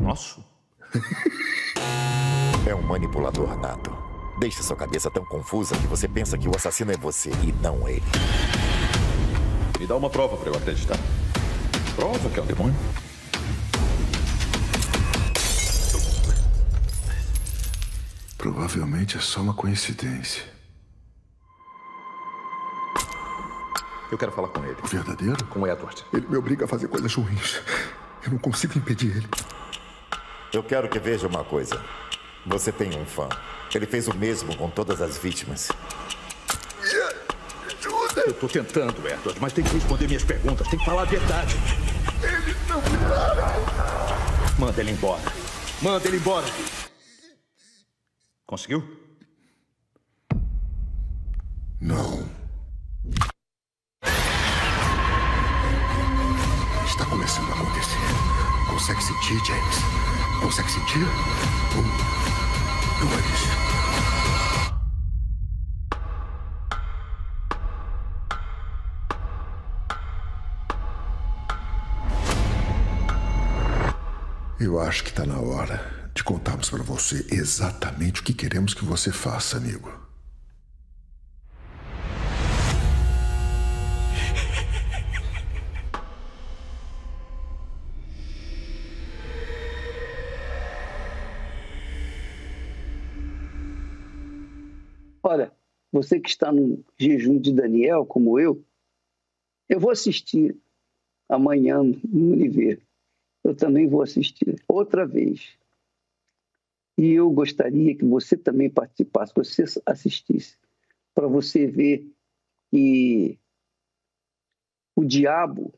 [0.03, 0.45] Nosso?
[2.67, 3.96] é um manipulador nato.
[4.39, 7.89] Deixe sua cabeça tão confusa que você pensa que o assassino é você e não
[7.89, 8.03] ele.
[9.81, 10.99] Me dá uma prova para eu acreditar.
[11.95, 12.77] Prova que é um demônio.
[18.37, 20.45] Provavelmente é só uma coincidência.
[24.13, 24.77] Eu quero falar com ele.
[24.83, 25.45] O verdadeiro?
[25.47, 26.05] Com o Edward.
[26.13, 27.61] Ele me obriga a fazer coisas ruins.
[28.23, 29.29] Eu não consigo impedir ele.
[30.53, 31.83] Eu quero que veja uma coisa.
[32.47, 33.29] Você tem um fã.
[33.75, 35.69] Ele fez o mesmo com todas as vítimas.
[38.17, 40.67] Eu estou tentando, Edward, mas tem que responder minhas perguntas.
[40.69, 41.55] Tem que falar a verdade.
[42.23, 44.57] Ele não me para.
[44.59, 45.23] Manda ele embora.
[45.83, 46.47] Manda ele embora.
[48.47, 48.83] Conseguiu?
[51.79, 52.27] Não.
[56.87, 57.99] Está começando a acontecer.
[58.71, 59.77] Consegue sentir, James?
[60.41, 61.05] Consegue sentir?
[61.77, 62.06] Um,
[74.59, 78.85] Eu acho que está na hora de contarmos para você exatamente o que queremos que
[78.85, 80.06] você faça, amigo.
[95.97, 98.65] Você que está no jejum de Daniel, como eu,
[99.69, 100.57] eu vou assistir
[101.29, 102.87] amanhã no Universo
[103.47, 105.57] eu também vou assistir outra vez.
[106.99, 110.59] E eu gostaria que você também participasse, que você assistisse,
[111.15, 112.11] para você ver
[112.71, 113.39] que
[114.97, 115.73] o diabo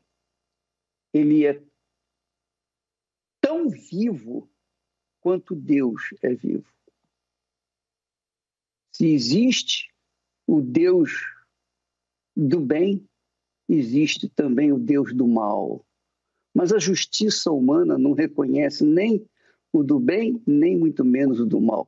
[1.13, 1.61] ele é
[3.39, 4.49] tão vivo
[5.19, 6.73] quanto Deus é vivo.
[8.91, 9.93] Se existe
[10.49, 11.11] o Deus
[12.35, 13.07] do bem,
[13.67, 15.85] existe também o Deus do mal.
[16.55, 19.23] Mas a justiça humana não reconhece nem
[19.71, 21.87] o do bem, nem muito menos o do mal.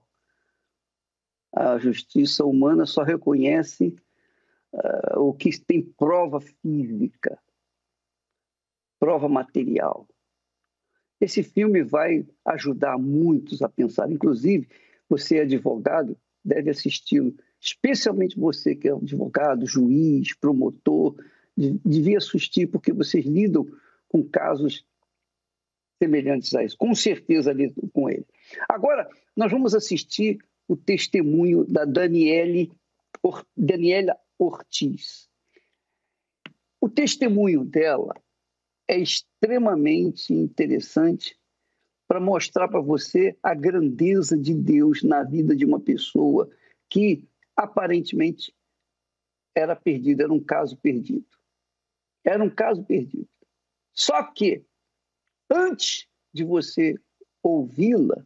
[1.51, 3.95] A justiça humana só reconhece
[4.73, 7.39] uh, o que tem prova física,
[8.99, 10.07] prova material.
[11.19, 14.11] Esse filme vai ajudar muitos a pensar.
[14.11, 14.69] Inclusive,
[15.09, 17.35] você é advogado, deve assisti-lo.
[17.61, 21.15] Especialmente você que é advogado, juiz, promotor,
[21.55, 23.67] devia assistir porque vocês lidam
[24.09, 24.83] com casos
[26.01, 26.75] semelhantes a isso.
[26.75, 28.25] Com certeza lidam com ele.
[28.67, 29.07] Agora,
[29.37, 32.71] nós vamos assistir o testemunho da Daniele,
[33.21, 35.29] Or, Daniela Ortiz.
[36.79, 38.15] O testemunho dela
[38.87, 41.37] é extremamente interessante
[42.07, 46.49] para mostrar para você a grandeza de Deus na vida de uma pessoa
[46.89, 47.23] que
[47.55, 48.55] aparentemente
[49.55, 51.27] era perdida, era um caso perdido.
[52.23, 53.27] Era um caso perdido.
[53.93, 54.63] Só que,
[55.49, 56.95] antes de você
[57.43, 58.25] ouvi-la,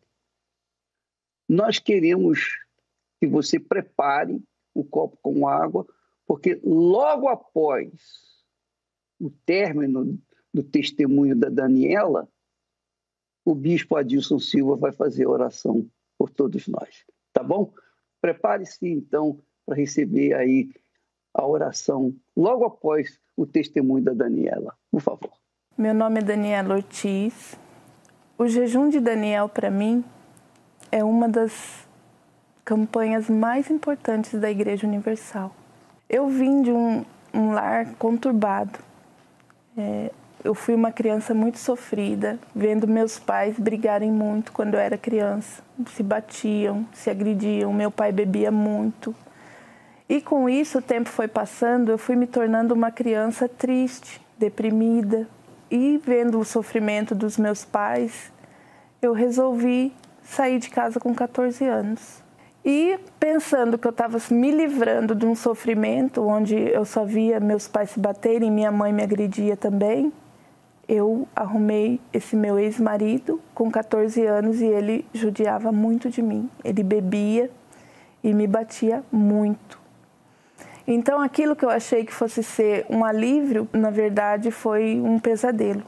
[1.47, 2.59] nós queremos
[3.19, 4.41] que você prepare
[4.73, 5.87] o copo com água,
[6.25, 8.43] porque logo após
[9.19, 10.21] o término
[10.53, 12.27] do testemunho da Daniela,
[13.45, 17.73] o bispo Adilson Silva vai fazer oração por todos nós, tá bom?
[18.25, 20.71] Prepare-se então para receber aí
[21.31, 25.31] a oração logo após o testemunho da Daniela, por favor.
[25.77, 27.55] Meu nome é Daniela Ortiz.
[28.35, 30.03] O jejum de Daniel para mim
[30.91, 31.87] é uma das
[32.63, 35.55] campanhas mais importantes da Igreja Universal.
[36.09, 38.79] Eu vim de um, um lar conturbado.
[39.77, 40.11] É,
[40.43, 45.63] eu fui uma criança muito sofrida, vendo meus pais brigarem muito quando eu era criança.
[45.95, 49.15] Se batiam, se agrediam, meu pai bebia muito.
[50.07, 55.27] E com isso, o tempo foi passando, eu fui me tornando uma criança triste, deprimida.
[55.71, 58.31] E vendo o sofrimento dos meus pais,
[59.01, 62.23] eu resolvi sair de casa com 14 anos.
[62.63, 67.67] E pensando que eu estava me livrando de um sofrimento onde eu só via meus
[67.67, 70.11] pais se baterem, minha mãe me agredia também,
[70.87, 76.49] eu arrumei esse meu ex-marido com 14 anos e ele judiava muito de mim.
[76.63, 77.49] Ele bebia
[78.23, 79.79] e me batia muito.
[80.87, 85.83] Então aquilo que eu achei que fosse ser um alívio, na verdade foi um pesadelo.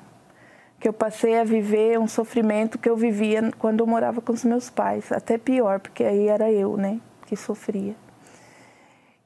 [0.79, 4.43] Que eu passei a viver um sofrimento que eu vivia quando eu morava com os
[4.43, 7.95] meus pais, até pior, porque aí era eu, né, que sofria.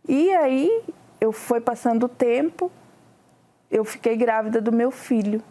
[0.08, 0.84] E aí
[1.20, 2.72] eu fui passando o tempo,
[3.70, 5.42] eu fiquei grávida do meu filho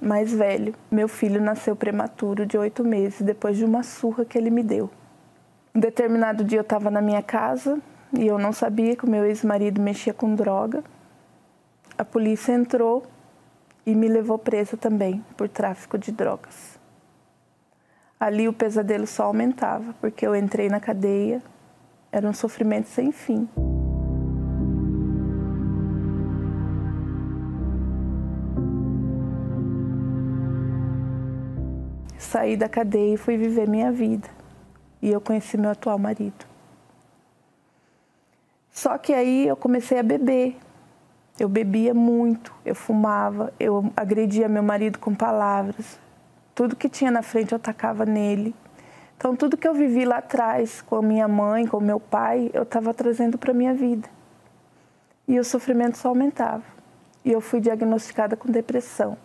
[0.00, 0.74] mais velho.
[0.90, 4.90] Meu filho nasceu prematuro de oito meses, depois de uma surra que ele me deu.
[5.74, 7.80] Um determinado dia eu estava na minha casa
[8.12, 10.82] e eu não sabia que o meu ex-marido mexia com droga.
[11.96, 13.04] A polícia entrou
[13.84, 16.78] e me levou presa também por tráfico de drogas.
[18.20, 21.40] Ali o pesadelo só aumentava, porque eu entrei na cadeia,
[22.10, 23.48] era um sofrimento sem fim.
[32.28, 34.28] Saí da cadeia e fui viver minha vida.
[35.00, 36.46] E eu conheci meu atual marido.
[38.70, 40.56] Só que aí eu comecei a beber.
[41.38, 45.98] Eu bebia muito, eu fumava, eu agredia meu marido com palavras.
[46.54, 48.54] Tudo que tinha na frente eu tacava nele.
[49.16, 52.50] Então, tudo que eu vivi lá atrás, com a minha mãe, com o meu pai,
[52.52, 54.08] eu estava trazendo para a minha vida.
[55.26, 56.64] E o sofrimento só aumentava.
[57.24, 59.16] E eu fui diagnosticada com depressão,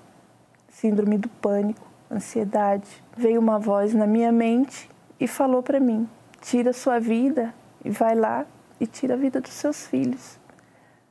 [0.70, 4.90] síndrome do pânico ansiedade, veio uma voz na minha mente
[5.20, 6.08] e falou para mim:
[6.42, 7.54] tira sua vida
[7.84, 8.46] e vai lá
[8.80, 10.40] e tira a vida dos seus filhos.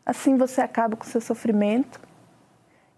[0.05, 2.01] Assim você acaba com seu sofrimento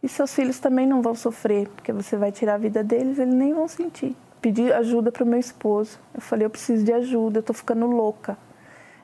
[0.02, 3.34] e seus filhos também não vão sofrer, porque você vai tirar a vida deles, eles
[3.34, 4.16] nem vão sentir.
[4.40, 5.98] Pedi ajuda para o meu esposo.
[6.12, 8.36] Eu falei: eu preciso de ajuda, eu estou ficando louca.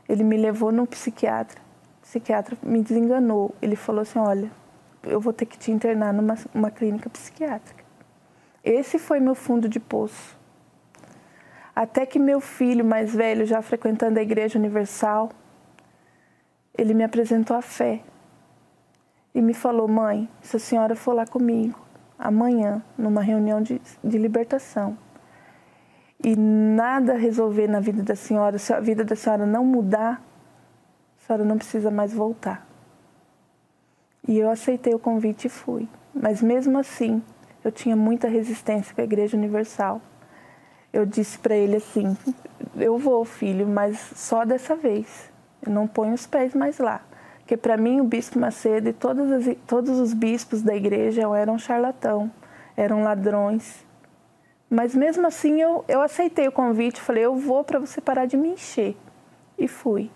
[0.09, 1.59] Ele me levou no psiquiatra.
[1.99, 3.55] O psiquiatra me desenganou.
[3.63, 4.51] Ele falou assim: olha,
[5.03, 7.80] eu vou ter que te internar numa uma clínica psiquiátrica.
[8.65, 10.39] Esse foi meu fundo de poço.
[11.75, 15.31] Até que meu filho mais velho, já frequentando a Igreja Universal,
[16.77, 18.01] ele me apresentou a fé
[19.35, 21.79] e me falou: Mãe, se a senhora for lá comigo
[22.19, 24.97] amanhã, numa reunião de, de libertação,
[26.23, 30.23] e nada resolver na vida da senhora, se a vida da senhora não mudar,
[31.17, 32.67] a senhora não precisa mais voltar.
[34.29, 35.89] E eu aceitei o convite e fui.
[36.15, 37.23] Mas mesmo assim,
[37.65, 40.01] eu tinha muita resistência com a Igreja Universal.
[40.93, 42.17] Eu disse para ele assim:
[42.77, 45.31] Eu vou, filho, mas só dessa vez.
[45.65, 47.03] Eu não ponho os pés mais lá.
[47.39, 48.93] Porque para mim o bispo Macedo e
[49.35, 52.31] as, todos os bispos da igreja eram charlatão,
[52.77, 53.85] eram ladrões.
[54.69, 58.37] Mas mesmo assim eu, eu aceitei o convite, falei: Eu vou para você parar de
[58.37, 58.97] me encher.
[59.59, 60.11] E fui.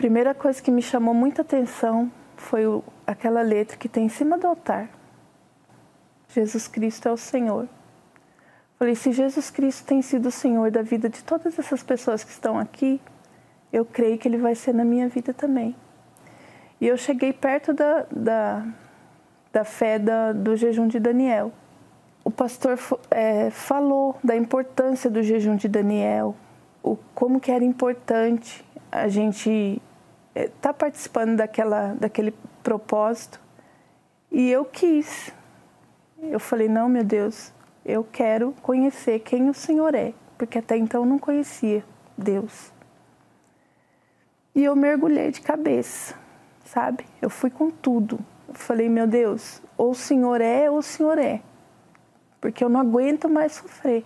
[0.00, 4.38] primeira coisa que me chamou muita atenção foi o, aquela letra que tem em cima
[4.38, 4.88] do altar.
[6.28, 7.68] Jesus Cristo é o Senhor.
[8.78, 12.30] Falei, se Jesus Cristo tem sido o Senhor da vida de todas essas pessoas que
[12.30, 13.00] estão aqui,
[13.72, 15.74] eu creio que Ele vai ser na minha vida também.
[16.80, 18.66] E eu cheguei perto da, da,
[19.52, 21.52] da fé da, do jejum de Daniel.
[22.24, 22.78] O pastor
[23.10, 26.36] é, falou da importância do jejum de Daniel,
[26.82, 29.82] o, como que era importante a gente
[30.34, 32.32] estar é, tá participando daquela, daquele
[32.62, 33.40] propósito.
[34.30, 35.32] E eu quis.
[36.22, 37.52] Eu falei, não, meu Deus,
[37.84, 41.84] eu quero conhecer quem o Senhor é, porque até então não conhecia
[42.16, 42.72] Deus.
[44.54, 46.14] E eu mergulhei de cabeça
[46.70, 47.04] sabe?
[47.20, 48.18] Eu fui com tudo.
[48.46, 51.40] Eu falei, meu Deus, ou o Senhor é ou o Senhor é,
[52.40, 54.04] porque eu não aguento mais sofrer.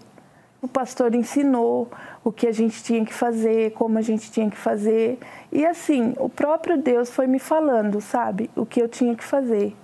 [0.64, 1.90] O pastor ensinou
[2.24, 5.18] o que a gente tinha que fazer, como a gente tinha que fazer.
[5.52, 9.76] E assim, o próprio Deus foi me falando, sabe, o que eu tinha que fazer.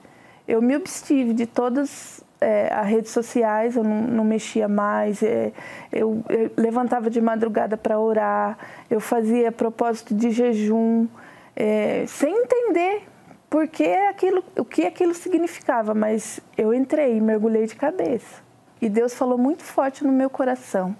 [0.49, 5.53] Eu me abstive de todas é, as redes sociais, eu não, não mexia mais, é,
[5.93, 8.57] eu, eu, levantava de madrugada para orar,
[8.89, 11.07] eu fazia propósito de jejum,
[11.55, 13.03] é, sem entender
[13.51, 18.49] porque aquilo, o que aquilo significava, mas eu entrei mergulhei de cabeça.
[18.81, 20.97] E Deus falou muito forte no meu coração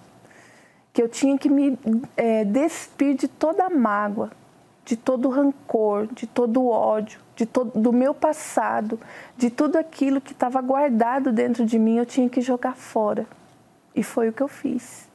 [0.93, 1.78] que eu tinha que me
[2.16, 4.31] é, despir de toda a mágoa,
[4.85, 8.99] de todo o rancor, de todo o ódio, de todo, do meu passado,
[9.37, 13.26] de tudo aquilo que estava guardado dentro de mim, eu tinha que jogar fora.
[13.95, 15.09] E foi o que eu fiz.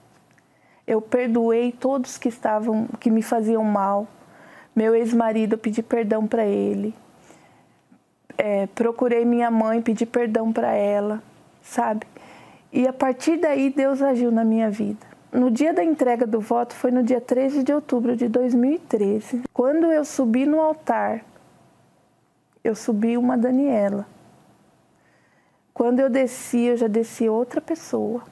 [0.88, 4.07] Eu perdoei todos que estavam, que me faziam mal.
[4.76, 6.93] Meu ex-marido, eu pedi perdão para ele.
[8.38, 11.24] É, procurei minha mãe, pedi perdão para ela,
[11.61, 12.05] sabe?
[12.76, 15.07] E a partir daí Deus agiu na minha vida.
[15.32, 19.43] No dia da entrega do voto foi no dia 13 de outubro de 2013.
[19.53, 21.23] Quando eu subi no altar,
[22.61, 24.05] eu subi uma Daniela.
[25.73, 28.23] Quando eu desci, eu já desci outra pessoa.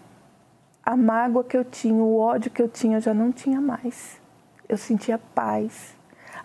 [0.85, 4.19] A mágoa que eu tinha, o ódio que eu tinha, eu já não tinha mais.
[4.67, 5.95] Eu sentia paz.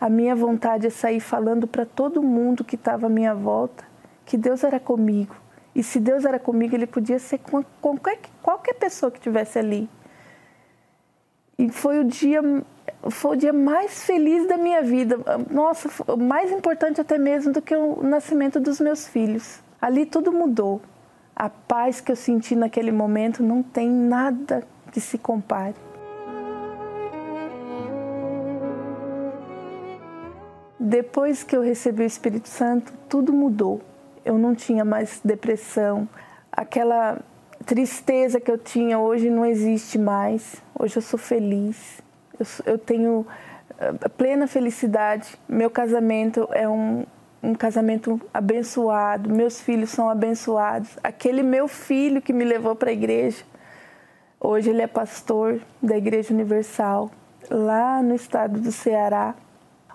[0.01, 3.84] A minha vontade é sair falando para todo mundo que estava à minha volta
[4.24, 5.34] que Deus era comigo.
[5.79, 9.89] E se Deus era comigo, Ele podia ser com qualquer, qualquer pessoa que estivesse ali.
[11.57, 12.43] E foi o dia
[13.09, 15.16] foi o dia mais feliz da minha vida.
[15.49, 19.61] Nossa, mais importante até mesmo do que o nascimento dos meus filhos.
[19.81, 20.83] Ali tudo mudou.
[21.37, 25.76] A paz que eu senti naquele momento não tem nada que se compare.
[30.81, 33.81] Depois que eu recebi o Espírito Santo, tudo mudou.
[34.29, 36.07] Eu não tinha mais depressão.
[36.53, 37.18] Aquela
[37.64, 40.62] tristeza que eu tinha hoje não existe mais.
[40.79, 42.03] Hoje eu sou feliz.
[42.39, 43.26] Eu, eu tenho
[43.79, 45.35] eh, plena felicidade.
[45.49, 47.07] Meu casamento é um,
[47.43, 49.33] um casamento abençoado.
[49.35, 50.91] Meus filhos são abençoados.
[51.03, 53.43] Aquele meu filho que me levou para a igreja,
[54.39, 57.11] hoje ele é pastor da Igreja Universal,
[57.49, 59.35] lá no estado do Ceará.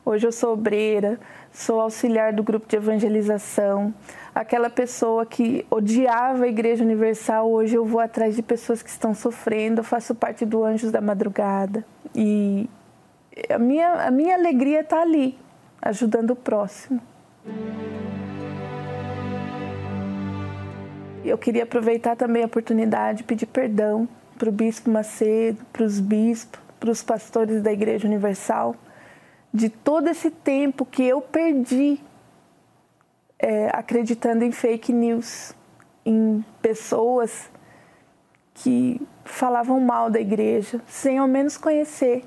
[0.05, 1.17] Hoje eu sou obreira,
[1.53, 3.93] sou auxiliar do grupo de evangelização.
[4.35, 9.13] Aquela pessoa que odiava a Igreja Universal, hoje eu vou atrás de pessoas que estão
[9.13, 11.85] sofrendo, eu faço parte do Anjos da Madrugada.
[12.13, 12.69] E
[13.49, 15.39] a minha, a minha alegria está ali,
[15.81, 16.99] ajudando o próximo.
[21.23, 24.05] Eu queria aproveitar também a oportunidade de pedir perdão
[24.37, 28.75] para o Bispo Macedo, para os bispos, para os pastores da Igreja Universal
[29.53, 32.01] de todo esse tempo que eu perdi
[33.37, 35.53] é, acreditando em fake news,
[36.03, 37.51] em pessoas
[38.53, 42.23] que falavam mal da igreja, sem ao menos conhecer.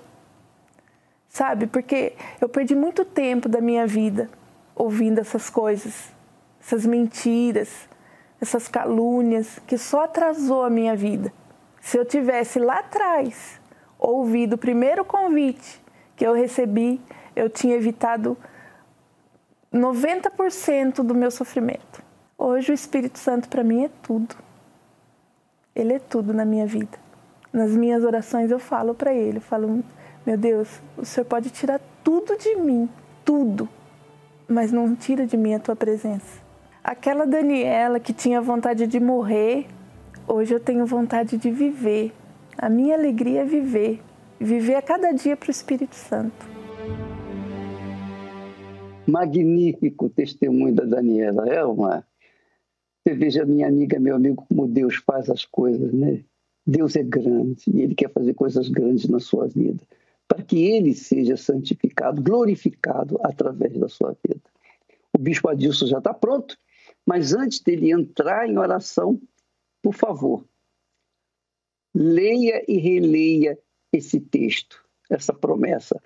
[1.29, 1.67] Sabe?
[1.67, 4.31] Porque eu perdi muito tempo da minha vida
[4.75, 6.13] ouvindo essas coisas,
[6.61, 7.89] essas mentiras,
[8.41, 11.33] essas calúnias, que só atrasou a minha vida.
[11.81, 13.61] Se eu tivesse lá atrás
[13.99, 15.86] ouvido o primeiro convite
[16.17, 17.01] que eu recebi,
[17.37, 18.37] eu tinha evitado
[19.73, 22.03] 90% do meu sofrimento.
[22.39, 24.35] Hoje o Espírito Santo para mim é tudo.
[25.75, 26.99] Ele é tudo na minha vida.
[27.53, 29.85] Nas minhas orações eu falo para ele, eu falo,
[30.27, 32.89] meu Deus, o Senhor pode tirar tudo de mim,
[33.25, 33.69] tudo,
[34.49, 36.41] mas não tira de mim a tua presença.
[36.83, 39.67] Aquela Daniela que tinha vontade de morrer,
[40.27, 42.13] hoje eu tenho vontade de viver.
[42.59, 44.03] A minha alegria é viver,
[44.41, 46.57] viver a cada dia para o Espírito Santo
[49.07, 52.05] magnífico testemunho da Daniela, é uma.
[53.03, 56.25] Você veja, minha amiga, meu amigo, como Deus faz as coisas, né?
[56.67, 59.83] Deus é grande e Ele quer fazer coisas grandes na sua vida.
[60.29, 64.43] para que ele seja santificado, glorificado através da sua vida.
[65.17, 66.59] O bispo Adilson já está pronto,
[67.07, 69.21] mas antes dele entrar em oração,
[69.81, 70.45] por favor,
[71.95, 73.57] leia e releia
[73.97, 76.01] esse texto, essa promessa.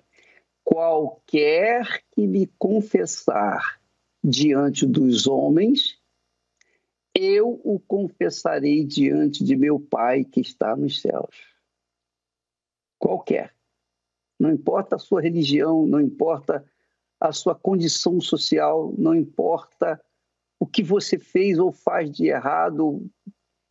[0.63, 3.79] Qualquer que me confessar
[4.23, 5.99] diante dos homens,
[7.15, 11.35] eu o confessarei diante de meu Pai que está nos céus.
[12.99, 13.53] Qualquer.
[14.39, 16.65] Não importa a sua religião, não importa
[17.19, 20.03] a sua condição social, não importa
[20.59, 23.07] o que você fez ou faz de errado,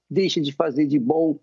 [0.09, 1.39] deixa de fazer de bom,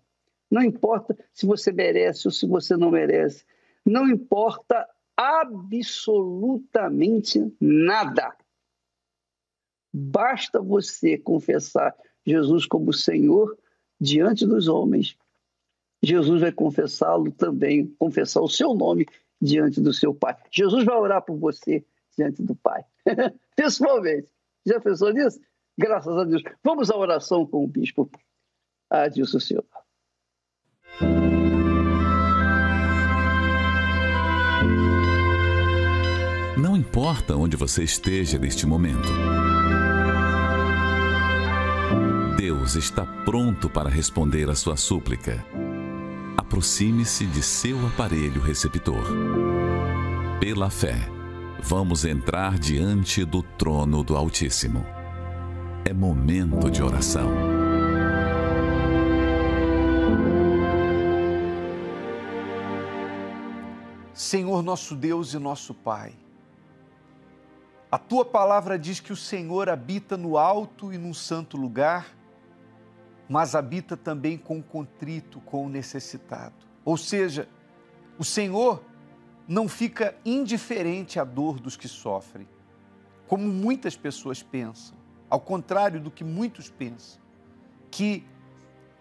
[0.50, 3.44] não importa se você merece ou se você não merece,
[3.84, 8.34] não importa absolutamente nada.
[9.92, 11.94] Basta você confessar
[12.24, 13.56] Jesus como Senhor
[14.00, 15.16] diante dos homens.
[16.02, 19.06] Jesus vai confessá-lo também, confessar o seu nome
[19.40, 20.36] diante do seu Pai.
[20.50, 21.84] Jesus vai orar por você
[22.16, 22.84] diante do Pai.
[23.56, 24.28] Pessoalmente.
[24.64, 25.40] Já pensou nisso?
[25.76, 26.42] Graças a Deus.
[26.62, 28.08] Vamos à oração com o bispo
[28.90, 29.77] Adilson Silva.
[36.98, 39.08] Importa onde você esteja neste momento.
[42.36, 45.46] Deus está pronto para responder a sua súplica.
[46.36, 49.04] Aproxime-se de seu aparelho receptor.
[50.40, 51.08] Pela fé,
[51.62, 54.84] vamos entrar diante do trono do Altíssimo.
[55.84, 57.30] É momento de oração.
[64.12, 66.12] Senhor nosso Deus e nosso Pai,
[67.90, 72.14] a tua palavra diz que o Senhor habita no alto e num santo lugar,
[73.28, 76.54] mas habita também com o contrito, com o necessitado.
[76.84, 77.48] Ou seja,
[78.18, 78.82] o Senhor
[79.46, 82.46] não fica indiferente à dor dos que sofrem,
[83.26, 84.96] como muitas pessoas pensam,
[85.30, 87.20] ao contrário do que muitos pensam,
[87.90, 88.24] que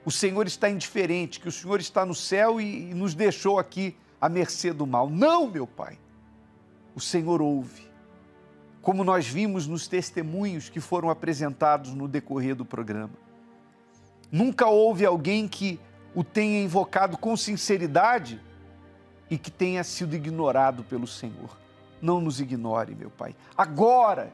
[0.05, 4.29] o Senhor está indiferente, que o Senhor está no céu e, nos deixou aqui à
[4.29, 5.09] mercê do mal.
[5.09, 5.99] Não, meu Pai.
[6.95, 7.86] O Senhor ouve.
[8.87, 13.15] Como nós vimos nos testemunhos que foram apresentados no decorrer do programa.
[14.31, 15.77] Nunca houve alguém que
[16.15, 18.41] o tenha invocado com sinceridade
[19.29, 21.49] e que tenha sido ignorado pelo Senhor.
[22.01, 23.35] Não nos ignore, meu Pai.
[23.57, 24.31] Agora,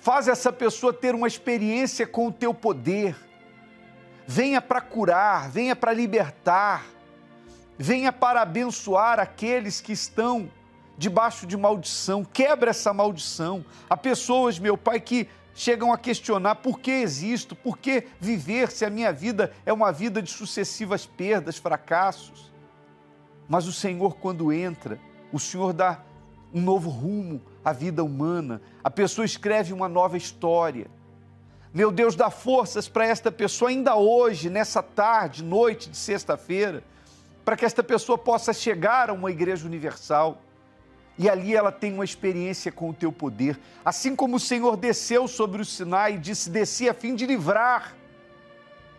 [0.00, 3.14] faz essa pessoa ter uma experiência com o teu poder.
[4.26, 6.84] Venha para curar, venha para libertar
[7.82, 10.50] venha para abençoar aqueles que estão
[11.00, 12.22] debaixo de maldição.
[12.22, 13.64] Quebra essa maldição.
[13.88, 18.84] Há pessoas, meu Pai, que chegam a questionar por que existo, por que viver se
[18.84, 22.52] a minha vida é uma vida de sucessivas perdas, fracassos.
[23.48, 25.00] Mas o Senhor, quando entra,
[25.32, 26.02] o Senhor dá
[26.52, 28.60] um novo rumo à vida humana.
[28.84, 30.86] A pessoa escreve uma nova história.
[31.72, 36.84] Meu Deus, dá forças para esta pessoa ainda hoje, nessa tarde, noite de sexta-feira,
[37.42, 40.42] para que esta pessoa possa chegar a uma igreja universal
[41.20, 43.60] e ali ela tem uma experiência com o teu poder.
[43.84, 47.94] Assim como o Senhor desceu sobre o Sinai e disse: Desci a fim de livrar.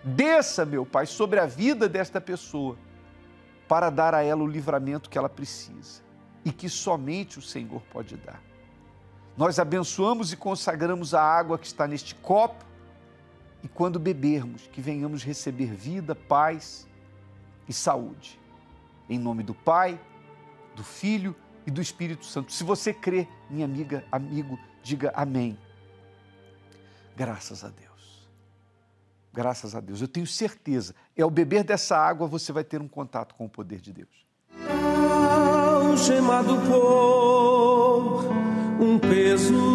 [0.03, 2.77] Desça, meu Pai, sobre a vida desta pessoa,
[3.67, 6.03] para dar a ela o livramento que ela precisa
[6.45, 8.39] e que somente o Senhor pode dar.
[9.35, 12.63] Nós abençoamos e consagramos a água que está neste copo
[13.63, 16.87] e quando bebermos, que venhamos receber vida, paz
[17.67, 18.39] e saúde.
[19.09, 19.99] Em nome do Pai,
[20.75, 21.35] do Filho
[21.65, 22.51] e do Espírito Santo.
[22.51, 25.57] Se você crê, minha amiga, amigo, diga amém.
[27.15, 28.29] Graças a Deus.
[29.33, 30.01] Graças a Deus.
[30.01, 30.93] Eu tenho certeza.
[31.15, 34.09] É ao beber dessa água você vai ter um contato com o poder de Deus.
[36.67, 38.25] Por
[38.79, 39.70] um peso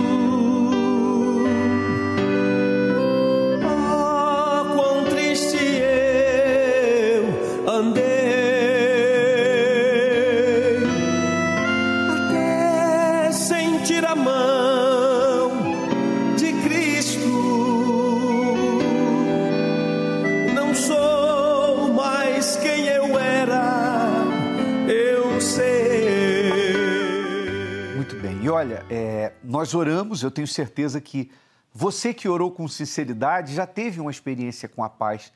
[28.77, 31.31] olha, é, nós oramos, eu tenho certeza que
[31.73, 35.33] você que orou com sinceridade já teve uma experiência com a paz,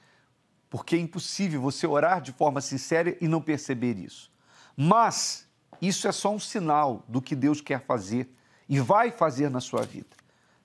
[0.69, 4.31] porque é impossível você orar de forma sincera e não perceber isso.
[4.77, 5.47] Mas
[5.81, 8.33] isso é só um sinal do que Deus quer fazer
[8.69, 10.09] e vai fazer na sua vida.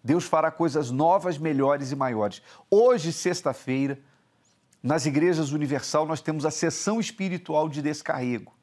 [0.03, 2.41] Deus fará coisas novas, melhores e maiores.
[2.69, 3.99] Hoje, sexta-feira,
[4.83, 8.53] nas igrejas universal, nós temos a sessão espiritual de descarrego.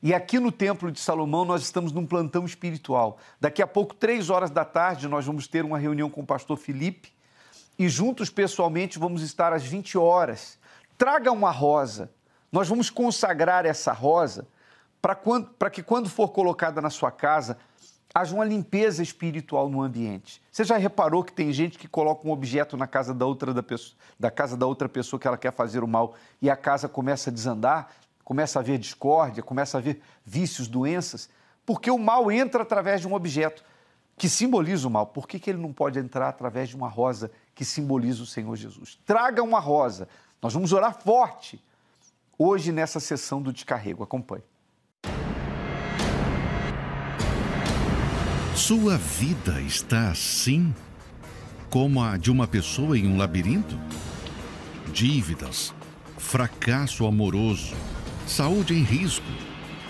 [0.00, 3.18] E aqui no Templo de Salomão nós estamos num plantão espiritual.
[3.40, 6.56] Daqui a pouco, três horas da tarde, nós vamos ter uma reunião com o pastor
[6.56, 7.12] Felipe
[7.76, 10.58] e juntos pessoalmente vamos estar às 20 horas.
[10.96, 12.10] Traga uma rosa.
[12.50, 14.46] Nós vamos consagrar essa rosa
[15.02, 17.58] para que quando for colocada na sua casa,
[18.14, 20.42] haja uma limpeza espiritual no ambiente.
[20.50, 23.62] Você já reparou que tem gente que coloca um objeto na casa da outra da,
[23.62, 26.88] pessoa, da casa da outra pessoa que ela quer fazer o mal e a casa
[26.88, 27.90] começa a desandar?
[28.28, 31.30] Começa a haver discórdia, começa a haver vícios, doenças,
[31.64, 33.64] porque o mal entra através de um objeto
[34.18, 35.06] que simboliza o mal.
[35.06, 38.54] Por que, que ele não pode entrar através de uma rosa que simboliza o Senhor
[38.54, 38.98] Jesus?
[39.06, 40.10] Traga uma rosa.
[40.42, 41.58] Nós vamos orar forte
[42.38, 44.02] hoje nessa sessão do descarrego.
[44.02, 44.44] Acompanhe.
[48.54, 50.74] Sua vida está assim
[51.70, 53.74] como a de uma pessoa em um labirinto?
[54.92, 55.72] Dívidas,
[56.18, 57.74] fracasso amoroso
[58.28, 59.26] saúde em risco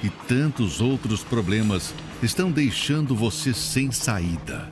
[0.02, 4.68] e tantos outros problemas estão deixando você sem saída.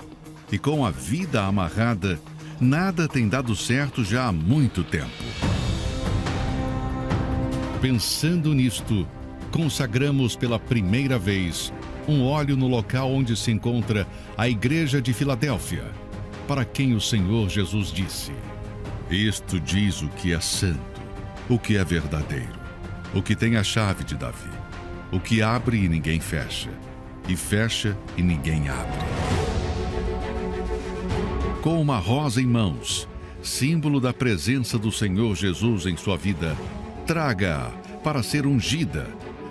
[0.50, 2.20] E com a vida amarrada,
[2.60, 5.10] nada tem dado certo já há muito tempo.
[7.80, 9.06] Pensando nisto,
[9.50, 11.72] consagramos pela primeira vez
[12.08, 14.06] um óleo no local onde se encontra
[14.36, 15.84] a Igreja de Filadélfia,
[16.46, 18.32] para quem o Senhor Jesus disse:
[19.10, 21.00] Isto diz o que é santo,
[21.48, 22.55] o que é verdadeiro
[23.16, 24.50] o que tem a chave de Davi,
[25.10, 26.68] o que abre e ninguém fecha,
[27.26, 28.98] e fecha e ninguém abre.
[31.62, 33.08] Com uma rosa em mãos,
[33.42, 36.54] símbolo da presença do Senhor Jesus em sua vida,
[37.06, 37.70] traga-a
[38.04, 39.06] para ser ungida,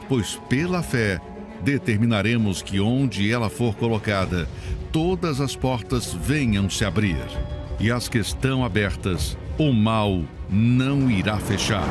[0.08, 1.20] pois pela fé
[1.64, 4.48] determinaremos que onde ela for colocada,
[4.92, 7.18] todas as portas venham se abrir,
[7.80, 11.90] e as que estão abertas, o mal não irá fechar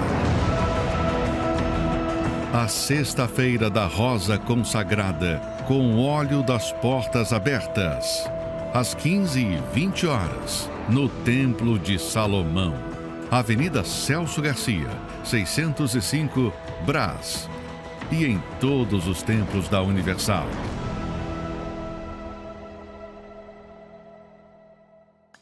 [2.55, 8.31] a sexta-feira da Rosa Consagrada, com óleo das portas abertas,
[8.73, 12.73] às 15 e 20 horas, no Templo de Salomão,
[13.29, 14.89] Avenida Celso Garcia,
[15.25, 16.53] 605,
[16.87, 17.51] Brás,
[18.13, 20.47] e em todos os templos da Universal.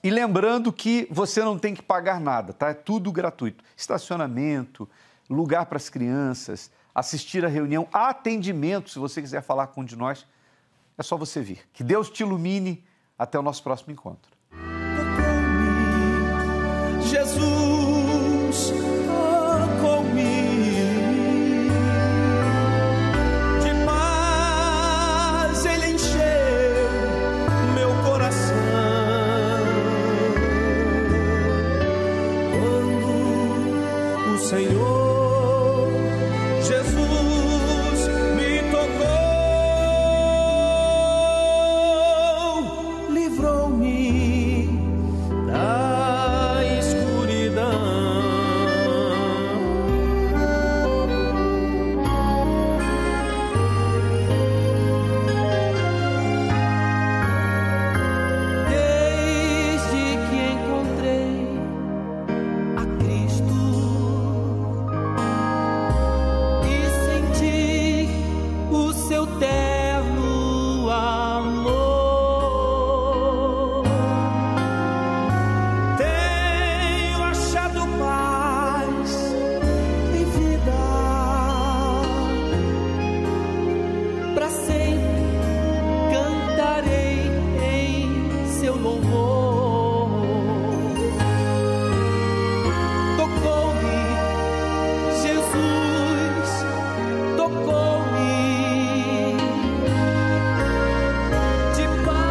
[0.03, 2.71] E lembrando que você não tem que pagar nada, tá?
[2.71, 3.63] É tudo gratuito.
[3.77, 4.89] Estacionamento,
[5.29, 9.97] lugar para as crianças, assistir a reunião, atendimento, se você quiser falar com um de
[9.97, 10.27] nós,
[10.97, 11.69] é só você vir.
[11.73, 12.85] Que Deus te ilumine.
[13.19, 14.33] Até o nosso próximo encontro.
[17.03, 17.82] Jesus,